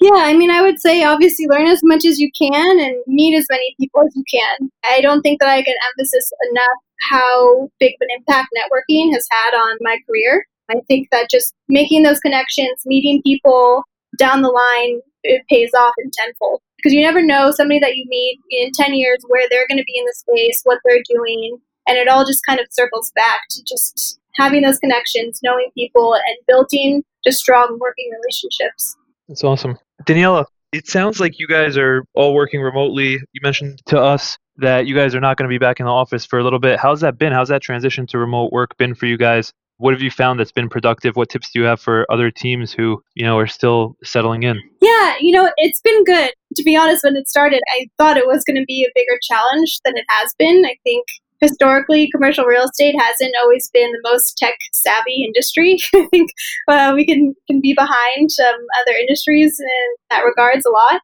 Yeah, 0.00 0.11
I 0.15 0.35
mean, 0.35 0.50
I 0.50 0.62
would 0.62 0.79
say 0.81 1.05
obviously 1.05 1.47
learn 1.47 1.67
as 1.67 1.81
much 1.83 2.05
as 2.05 2.19
you 2.19 2.31
can 2.38 2.81
and 2.81 2.97
meet 3.07 3.37
as 3.37 3.47
many 3.50 3.75
people 3.81 4.03
as 4.03 4.15
you 4.15 4.25
can. 4.31 4.71
I 4.85 5.00
don't 5.00 5.23
think 5.23 5.41
that 5.41 5.49
I 5.49 5.62
can 5.62 5.75
emphasize 5.91 6.31
enough 6.50 6.79
how 7.09 7.71
big 7.81 7.93
of 7.93 8.00
an 8.03 8.09
impact 8.19 8.49
networking 8.57 9.12
has 9.12 9.26
had 9.31 9.55
on 9.55 9.76
my 9.81 9.99
career. 10.07 10.47
I 10.71 10.81
think 10.88 11.09
that 11.12 11.31
just 11.31 11.55
making 11.69 12.03
those 12.03 12.21
connections, 12.21 12.83
meeting 12.85 13.23
people 13.25 13.85
down 14.19 14.43
the 14.43 14.49
line, 14.49 15.00
it 15.23 15.43
pays 15.49 15.71
off 15.75 15.95
in 15.99 16.11
tenfold. 16.12 16.61
Because 16.76 16.93
you 16.93 17.03
never 17.03 17.25
know 17.25 17.50
somebody 17.50 17.81
that 17.81 17.97
you 17.97 18.05
meet 18.09 18.38
in 18.50 18.71
10 18.75 18.95
years 18.95 19.19
where 19.29 19.49
they're 19.49 19.67
going 19.69 19.79
to 19.79 19.85
be 19.85 19.99
in 19.99 20.05
the 20.05 20.15
space, 20.15 20.61
what 20.65 20.79
they're 20.85 21.03
doing, 21.09 21.59
and 21.88 21.97
it 21.97 22.09
all 22.09 22.25
just 22.25 22.45
kind 22.47 22.61
of 22.61 22.67
circles 22.71 23.12
back 23.15 23.41
to 23.50 23.65
just 23.65 24.19
having 24.35 24.62
those 24.62 24.79
connections, 24.79 25.41
knowing 25.43 25.71
people, 25.75 26.15
and 26.15 26.37
building 26.47 27.03
just 27.25 27.38
strong 27.38 27.79
working 27.81 28.11
relationships. 28.21 28.97
That's 29.29 29.43
awesome. 29.43 29.79
Daniela, 30.05 30.45
it 30.73 30.87
sounds 30.87 31.21
like 31.21 31.38
you 31.38 31.47
guys 31.47 31.76
are 31.76 32.05
all 32.15 32.35
working 32.35 32.61
remotely. 32.61 33.12
You 33.33 33.41
mentioned 33.43 33.81
to 33.87 34.00
us 34.00 34.37
that 34.57 34.87
you 34.87 34.95
guys 34.95 35.15
are 35.15 35.21
not 35.21 35.37
going 35.37 35.49
to 35.49 35.53
be 35.53 35.59
back 35.59 35.81
in 35.81 35.87
the 35.87 35.93
office 35.93 36.26
for 36.26 36.38
a 36.38 36.45
little 36.45 36.59
bit. 36.59 36.79
How's 36.79 37.00
that 37.00 37.19
been? 37.19 37.33
How's 37.33 37.49
that 37.49 37.62
transition 37.62 38.07
to 38.09 38.19
remote 38.19 38.53
work 38.53 38.76
been 38.76 38.95
for 38.95 39.07
you 39.07 39.17
guys? 39.17 39.53
What 39.79 39.93
have 39.93 40.00
you 40.00 40.11
found 40.11 40.41
that's 40.41 40.53
been 40.53 40.71
productive? 40.71 41.17
What 41.17 41.29
tips 41.29 41.50
do 41.50 41.61
you 41.61 41.67
have 41.67 41.81
for 41.81 42.11
other 42.11 42.31
teams 42.31 42.73
who, 42.73 43.03
you 43.15 43.25
know, 43.25 43.38
are 43.38 43.47
still 43.47 43.97
settling 44.03 44.43
in? 44.43 44.59
Yeah, 44.81 45.15
you 45.21 45.33
know, 45.33 45.50
it's 45.59 45.83
been 45.83 46.05
good. 46.05 46.31
To 46.57 46.62
be 46.62 46.75
honest, 46.76 47.05
when 47.05 47.17
it 47.17 47.29
started, 47.29 47.61
I 47.69 47.87
thought 47.99 48.17
it 48.17 48.26
was 48.26 48.43
going 48.45 48.57
to 48.57 48.65
be 48.67 48.85
a 48.85 48.93
bigger 48.95 49.19
challenge 49.23 49.81
than 49.85 49.99
it 49.99 50.07
has 50.09 50.35
been. 50.38 50.65
I 50.65 50.76
think 50.83 51.05
historically, 51.40 52.09
commercial 52.11 52.45
real 52.45 52.64
estate 52.64 52.95
hasn't 52.99 53.35
always 53.43 53.71
been 53.71 53.90
the 53.93 54.00
most 54.05 54.37
tech 54.37 54.55
savvy 54.73 55.25
industry. 55.25 55.78
I 55.95 56.07
think 56.11 56.31
uh, 56.69 56.93
we 56.95 57.05
can, 57.05 57.35
can 57.47 57.61
be 57.61 57.75
behind 57.75 58.31
um, 58.47 58.61
other 58.81 58.97
industries 58.99 59.59
in 59.61 59.95
that 60.11 60.25
regards 60.25 60.66
a 60.66 60.71
lot. 60.71 61.00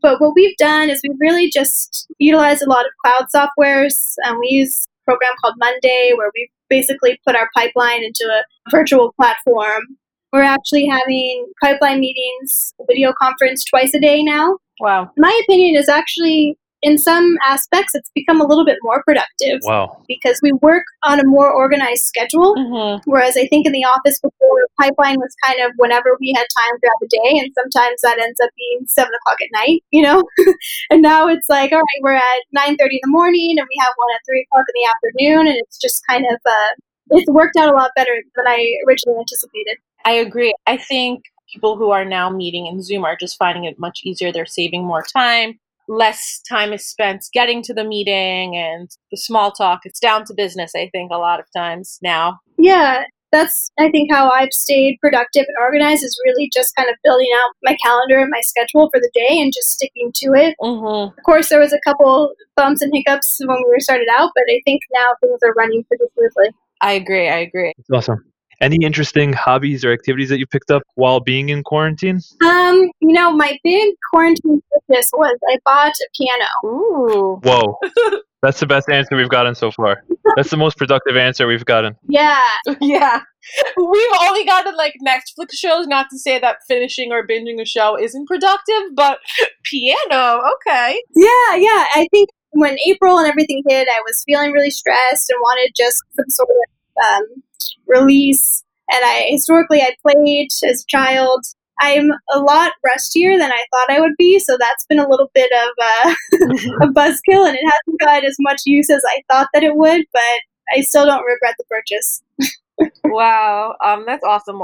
But 0.00 0.20
what 0.20 0.34
we've 0.34 0.56
done 0.56 0.90
is 0.90 1.00
we've 1.02 1.18
really 1.20 1.48
just 1.48 2.08
utilized 2.18 2.62
a 2.62 2.68
lot 2.68 2.84
of 2.84 2.92
cloud 3.04 3.26
softwares. 3.34 4.14
Um, 4.26 4.40
we 4.40 4.48
use 4.48 4.86
a 5.06 5.10
program 5.10 5.32
called 5.40 5.54
Monday 5.58 6.12
where 6.16 6.30
we 6.34 6.50
basically 6.68 7.20
put 7.24 7.36
our 7.36 7.48
pipeline 7.56 8.02
into 8.02 8.24
a 8.24 8.70
virtual 8.70 9.12
platform. 9.12 9.82
We're 10.32 10.42
actually 10.42 10.86
having 10.86 11.46
pipeline 11.62 12.00
meetings, 12.00 12.72
video 12.88 13.12
conference 13.20 13.64
twice 13.64 13.94
a 13.94 14.00
day 14.00 14.22
now. 14.22 14.56
Wow. 14.80 15.10
My 15.16 15.40
opinion 15.44 15.76
is 15.76 15.88
actually 15.88 16.56
in 16.82 16.98
some 16.98 17.38
aspects, 17.46 17.94
it's 17.94 18.10
become 18.14 18.40
a 18.40 18.44
little 18.44 18.64
bit 18.64 18.78
more 18.82 19.02
productive. 19.04 19.60
Wow. 19.62 20.02
Because 20.08 20.40
we 20.42 20.52
work 20.52 20.82
on 21.04 21.20
a 21.20 21.24
more 21.24 21.50
organized 21.50 22.04
schedule. 22.04 22.56
Mm-hmm. 22.56 23.08
Whereas 23.08 23.36
I 23.36 23.46
think 23.46 23.66
in 23.66 23.72
the 23.72 23.84
office 23.84 24.18
before, 24.20 24.32
the 24.40 24.68
pipeline 24.80 25.18
was 25.18 25.34
kind 25.44 25.60
of 25.64 25.72
whenever 25.76 26.16
we 26.20 26.32
had 26.36 26.44
time 26.58 26.78
throughout 26.80 26.98
the 27.00 27.08
day, 27.08 27.38
and 27.38 27.52
sometimes 27.54 28.00
that 28.02 28.18
ends 28.18 28.40
up 28.42 28.50
being 28.56 28.86
seven 28.88 29.12
o'clock 29.14 29.38
at 29.40 29.48
night, 29.52 29.82
you 29.92 30.02
know. 30.02 30.24
and 30.90 31.02
now 31.02 31.28
it's 31.28 31.48
like, 31.48 31.70
all 31.72 31.78
right, 31.78 32.02
we're 32.02 32.14
at 32.14 32.42
nine 32.52 32.76
thirty 32.76 32.96
in 32.96 33.00
the 33.02 33.12
morning, 33.12 33.56
and 33.58 33.66
we 33.70 33.76
have 33.80 33.92
one 33.96 34.08
at 34.14 34.20
three 34.28 34.44
o'clock 34.50 34.66
in 34.68 34.82
the 34.82 34.88
afternoon, 34.90 35.46
and 35.46 35.56
it's 35.56 35.78
just 35.78 36.02
kind 36.08 36.24
of 36.26 36.38
uh, 36.44 36.68
it's 37.10 37.30
worked 37.30 37.56
out 37.56 37.72
a 37.72 37.76
lot 37.76 37.92
better 37.94 38.12
than 38.34 38.46
I 38.46 38.66
originally 38.88 39.20
anticipated. 39.20 39.76
I 40.04 40.12
agree. 40.12 40.52
I 40.66 40.76
think 40.76 41.22
people 41.52 41.76
who 41.76 41.90
are 41.90 42.04
now 42.04 42.28
meeting 42.28 42.66
in 42.66 42.82
Zoom 42.82 43.04
are 43.04 43.16
just 43.16 43.38
finding 43.38 43.64
it 43.64 43.78
much 43.78 44.00
easier. 44.04 44.32
They're 44.32 44.46
saving 44.46 44.84
more 44.84 45.02
time 45.02 45.60
less 45.88 46.40
time 46.48 46.72
is 46.72 46.88
spent 46.88 47.24
getting 47.32 47.62
to 47.62 47.74
the 47.74 47.84
meeting 47.84 48.56
and 48.56 48.88
the 49.10 49.16
small 49.16 49.52
talk. 49.52 49.80
It's 49.84 50.00
down 50.00 50.24
to 50.26 50.34
business, 50.34 50.72
I 50.76 50.88
think, 50.92 51.10
a 51.12 51.18
lot 51.18 51.40
of 51.40 51.46
times 51.54 51.98
now. 52.02 52.38
Yeah, 52.58 53.04
that's, 53.32 53.70
I 53.78 53.90
think, 53.90 54.12
how 54.12 54.30
I've 54.30 54.52
stayed 54.52 54.98
productive 55.00 55.46
and 55.48 55.56
organized 55.60 56.04
is 56.04 56.18
really 56.26 56.50
just 56.52 56.76
kind 56.76 56.88
of 56.88 56.96
building 57.02 57.28
out 57.34 57.54
my 57.62 57.76
calendar 57.82 58.20
and 58.20 58.30
my 58.30 58.42
schedule 58.42 58.90
for 58.90 59.00
the 59.00 59.10
day 59.14 59.40
and 59.40 59.52
just 59.52 59.70
sticking 59.70 60.12
to 60.16 60.26
it. 60.34 60.54
Mm-hmm. 60.60 61.18
Of 61.18 61.24
course, 61.24 61.48
there 61.48 61.60
was 61.60 61.72
a 61.72 61.80
couple 61.84 62.32
bumps 62.56 62.82
and 62.82 62.92
hiccups 62.94 63.40
when 63.44 63.56
we 63.56 63.70
were 63.70 63.80
started 63.80 64.08
out, 64.16 64.30
but 64.34 64.44
I 64.50 64.60
think 64.64 64.82
now 64.92 65.14
things 65.20 65.40
are 65.44 65.54
running 65.54 65.84
pretty 65.84 66.04
smoothly. 66.14 66.54
I 66.82 66.92
agree. 66.92 67.28
I 67.28 67.38
agree. 67.38 67.72
That's 67.78 68.08
awesome. 68.08 68.31
Any 68.60 68.84
interesting 68.84 69.32
hobbies 69.32 69.84
or 69.84 69.92
activities 69.92 70.28
that 70.28 70.38
you 70.38 70.46
picked 70.46 70.70
up 70.70 70.82
while 70.94 71.20
being 71.20 71.48
in 71.48 71.62
quarantine? 71.62 72.20
Um, 72.44 72.90
you 73.00 73.12
know, 73.12 73.32
my 73.32 73.58
big 73.64 73.94
quarantine 74.10 74.62
purchase 74.88 75.10
was 75.14 75.38
I 75.50 75.58
bought 75.64 75.92
a 75.92 76.08
piano. 76.16 76.44
Ooh. 76.64 77.40
Whoa. 77.42 77.78
That's 78.42 78.58
the 78.58 78.66
best 78.66 78.88
answer 78.88 79.16
we've 79.16 79.28
gotten 79.28 79.54
so 79.54 79.70
far. 79.70 80.02
That's 80.36 80.50
the 80.50 80.56
most 80.56 80.76
productive 80.76 81.16
answer 81.16 81.46
we've 81.46 81.64
gotten. 81.64 81.96
Yeah. 82.08 82.40
Yeah. 82.80 83.20
We've 83.76 84.12
only 84.20 84.44
gotten 84.44 84.76
like 84.76 84.94
Netflix 85.06 85.54
shows, 85.54 85.86
not 85.86 86.06
to 86.10 86.18
say 86.18 86.38
that 86.38 86.58
finishing 86.68 87.12
or 87.12 87.26
binging 87.26 87.60
a 87.60 87.64
show 87.64 87.98
isn't 87.98 88.26
productive, 88.26 88.94
but 88.94 89.18
piano, 89.64 90.40
okay. 90.54 91.00
Yeah, 91.14 91.54
yeah. 91.56 91.86
I 91.94 92.06
think 92.10 92.30
when 92.50 92.78
April 92.86 93.18
and 93.18 93.28
everything 93.28 93.62
hit, 93.68 93.88
I 93.88 94.00
was 94.00 94.22
feeling 94.26 94.52
really 94.52 94.70
stressed 94.70 95.30
and 95.30 95.40
wanted 95.40 95.72
just 95.76 96.02
some 96.14 96.28
sort 96.28 96.48
of 96.50 97.04
um, 97.04 97.42
release. 97.86 98.64
And 98.90 99.00
I 99.04 99.26
historically 99.28 99.80
I 99.80 99.94
played 100.02 100.48
as 100.68 100.82
a 100.82 100.86
child. 100.86 101.44
I'm 101.80 102.10
a 102.32 102.38
lot 102.38 102.72
rustier 102.84 103.38
than 103.38 103.50
I 103.50 103.64
thought 103.72 103.90
I 103.90 104.00
would 104.00 104.16
be, 104.16 104.38
so 104.38 104.56
that's 104.58 104.86
been 104.86 105.00
a 105.00 105.08
little 105.08 105.30
bit 105.34 105.50
of 105.52 105.70
a, 105.80 106.10
a 106.84 106.88
buzzkill, 106.88 107.48
and 107.48 107.56
it 107.56 107.64
hasn't 107.64 108.00
got 108.00 108.24
as 108.24 108.36
much 108.40 108.62
use 108.66 108.88
as 108.90 109.02
I 109.08 109.22
thought 109.28 109.48
that 109.52 109.64
it 109.64 109.74
would. 109.74 110.04
But 110.12 110.40
I 110.76 110.82
still 110.82 111.06
don't 111.06 111.24
regret 111.24 111.56
the 111.58 111.64
purchase. 111.64 112.22
wow, 113.04 113.74
um, 113.84 114.04
that's 114.06 114.24
awesome. 114.24 114.62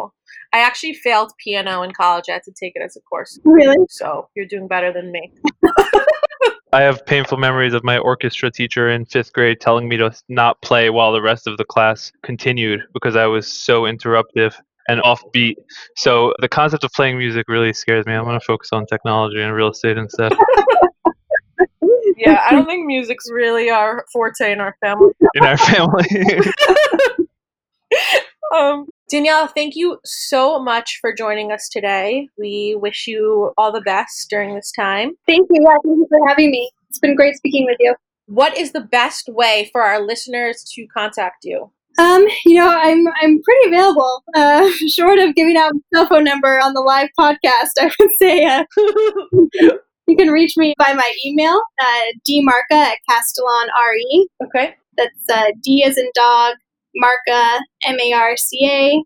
I 0.52 0.60
actually 0.60 0.94
failed 0.94 1.32
piano 1.38 1.82
in 1.82 1.92
college. 1.92 2.26
I 2.28 2.34
had 2.34 2.42
to 2.44 2.52
take 2.52 2.72
it 2.76 2.82
as 2.82 2.96
a 2.96 3.00
course. 3.00 3.38
Really? 3.44 3.76
So 3.88 4.28
you're 4.34 4.46
doing 4.46 4.68
better 4.68 4.92
than 4.92 5.10
me. 5.10 5.32
I 6.72 6.82
have 6.82 7.04
painful 7.06 7.38
memories 7.38 7.72
of 7.72 7.82
my 7.82 7.98
orchestra 7.98 8.50
teacher 8.50 8.90
in 8.90 9.06
fifth 9.06 9.32
grade 9.32 9.60
telling 9.60 9.88
me 9.88 9.96
to 9.96 10.12
not 10.28 10.60
play 10.60 10.90
while 10.90 11.12
the 11.12 11.22
rest 11.22 11.46
of 11.46 11.56
the 11.56 11.64
class 11.64 12.12
continued 12.22 12.82
because 12.92 13.16
I 13.16 13.26
was 13.26 13.50
so 13.50 13.82
interruptive 13.82 14.54
and 14.88 15.00
offbeat. 15.02 15.54
So 15.96 16.34
the 16.40 16.48
concept 16.48 16.84
of 16.84 16.92
playing 16.92 17.16
music 17.16 17.46
really 17.48 17.72
scares 17.72 18.04
me. 18.04 18.12
I'm 18.12 18.24
going 18.24 18.38
to 18.38 18.44
focus 18.44 18.70
on 18.72 18.84
technology 18.86 19.40
and 19.40 19.54
real 19.54 19.70
estate 19.70 19.96
instead. 19.96 20.32
yeah, 22.18 22.42
I 22.46 22.52
don't 22.52 22.66
think 22.66 22.86
music's 22.86 23.30
really 23.30 23.70
our 23.70 24.04
forte 24.12 24.52
in 24.52 24.60
our 24.60 24.76
family. 24.80 25.12
In 25.34 25.44
our 25.44 25.56
family. 25.56 26.06
um, 28.54 28.86
Danielle, 29.10 29.48
thank 29.48 29.74
you 29.74 29.98
so 30.04 30.62
much 30.62 30.98
for 31.00 31.14
joining 31.14 31.50
us 31.50 31.68
today. 31.68 32.28
We 32.38 32.76
wish 32.78 33.06
you 33.06 33.52
all 33.56 33.72
the 33.72 33.80
best 33.80 34.28
during 34.28 34.54
this 34.54 34.70
time. 34.72 35.12
Thank 35.26 35.48
you. 35.50 35.62
Yeah, 35.62 35.76
thank 35.84 35.98
you 35.98 36.06
for 36.08 36.28
having 36.28 36.50
me. 36.50 36.70
It's 36.88 36.98
been 36.98 37.16
great 37.16 37.36
speaking 37.36 37.64
with 37.64 37.76
you. 37.80 37.94
What 38.26 38.56
is 38.56 38.72
the 38.72 38.80
best 38.80 39.28
way 39.28 39.70
for 39.72 39.82
our 39.82 40.00
listeners 40.00 40.62
to 40.74 40.86
contact 40.88 41.44
you? 41.44 41.70
Um, 41.98 42.26
you 42.46 42.54
know, 42.54 42.68
I'm 42.68 43.06
I'm 43.22 43.42
pretty 43.42 43.68
available. 43.68 44.22
Uh, 44.34 44.70
short 44.88 45.18
of 45.18 45.34
giving 45.34 45.56
out 45.56 45.72
my 45.74 45.80
cell 45.92 46.08
phone 46.08 46.24
number 46.24 46.60
on 46.60 46.74
the 46.74 46.80
live 46.80 47.08
podcast, 47.18 47.70
I 47.80 47.90
would 47.98 48.10
say 48.20 48.44
uh, 48.44 48.64
you 50.06 50.16
can 50.16 50.30
reach 50.30 50.56
me 50.56 50.74
by 50.78 50.92
my 50.92 51.12
email, 51.24 51.60
uh, 51.80 52.02
dmarca 52.28 52.72
at 52.72 52.98
Castellan 53.08 53.68
RE. 53.90 54.28
Okay. 54.44 54.76
That's 54.96 55.28
uh, 55.30 55.52
D 55.62 55.84
as 55.84 55.96
in 55.96 56.10
dog, 56.14 56.56
Marca, 56.98 57.60
M 57.84 57.98
A 58.00 58.12
R 58.12 58.36
C 58.36 58.66
A, 58.66 59.04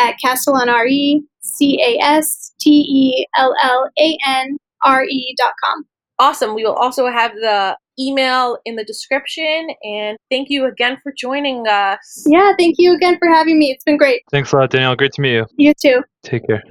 at 0.00 0.16
Castellan 0.22 0.68
RE, 0.68 1.22
C 1.42 1.80
A 1.82 2.02
S 2.02 2.52
T 2.60 2.70
E 2.70 3.26
L 3.36 3.54
L 3.62 3.90
A 3.98 4.18
N 4.26 4.56
R 4.84 5.04
E 5.04 5.34
dot 5.38 5.52
com. 5.62 5.84
Awesome. 6.18 6.54
We 6.54 6.64
will 6.64 6.74
also 6.74 7.10
have 7.10 7.32
the 7.34 7.76
email 7.98 8.58
in 8.64 8.76
the 8.76 8.84
description. 8.84 9.68
And 9.82 10.16
thank 10.30 10.48
you 10.50 10.66
again 10.66 10.98
for 11.02 11.12
joining 11.16 11.66
us. 11.66 12.24
Yeah, 12.26 12.52
thank 12.58 12.76
you 12.78 12.94
again 12.94 13.18
for 13.18 13.28
having 13.28 13.58
me. 13.58 13.70
It's 13.70 13.84
been 13.84 13.96
great. 13.96 14.22
Thanks 14.30 14.52
a 14.52 14.56
lot, 14.56 14.70
Danielle. 14.70 14.96
Great 14.96 15.12
to 15.14 15.20
meet 15.20 15.34
you. 15.34 15.46
You 15.56 15.72
too. 15.74 16.02
Take 16.22 16.46
care. 16.46 16.62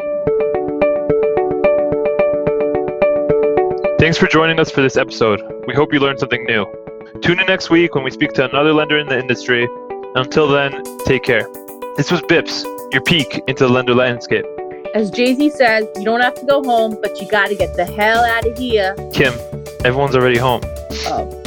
Thanks 4.00 4.18
for 4.18 4.28
joining 4.28 4.60
us 4.60 4.72
for 4.72 4.82
this 4.82 4.98
episode. 4.98 5.42
We 5.68 5.76
hope 5.76 5.94
you 5.94 6.00
learned 6.00 6.20
something 6.20 6.44
new. 6.46 6.66
Tune 7.22 7.40
in 7.40 7.46
next 7.46 7.70
week 7.70 7.94
when 7.94 8.04
we 8.04 8.10
speak 8.10 8.34
to 8.34 8.50
another 8.50 8.74
lender 8.74 8.98
in 8.98 9.08
the 9.08 9.20
industry. 9.20 9.68
Until 10.16 10.50
then, 10.50 10.84
take 11.06 11.24
care. 11.24 11.48
This 11.96 12.12
was 12.12 12.22
BIPS, 12.24 12.64
your 12.92 13.02
peek 13.02 13.42
into 13.48 13.66
the 13.66 13.70
lender 13.70 13.96
landscape. 13.96 14.46
As 14.94 15.10
Jay 15.10 15.34
Z 15.36 15.52
says, 15.52 15.88
you 15.96 16.04
don't 16.04 16.20
have 16.20 16.36
to 16.36 16.46
go 16.46 16.62
home, 16.62 16.98
but 17.02 17.22
you 17.22 17.30
gotta 17.30 17.56
get 17.56 17.78
the 17.78 17.86
hell 17.86 18.26
out 18.26 18.46
of 18.46 18.58
here. 18.58 18.94
Kim, 19.14 19.34
everyone's 19.86 20.16
already 20.16 20.38
home. 20.38 20.62
Oh. 21.08 21.41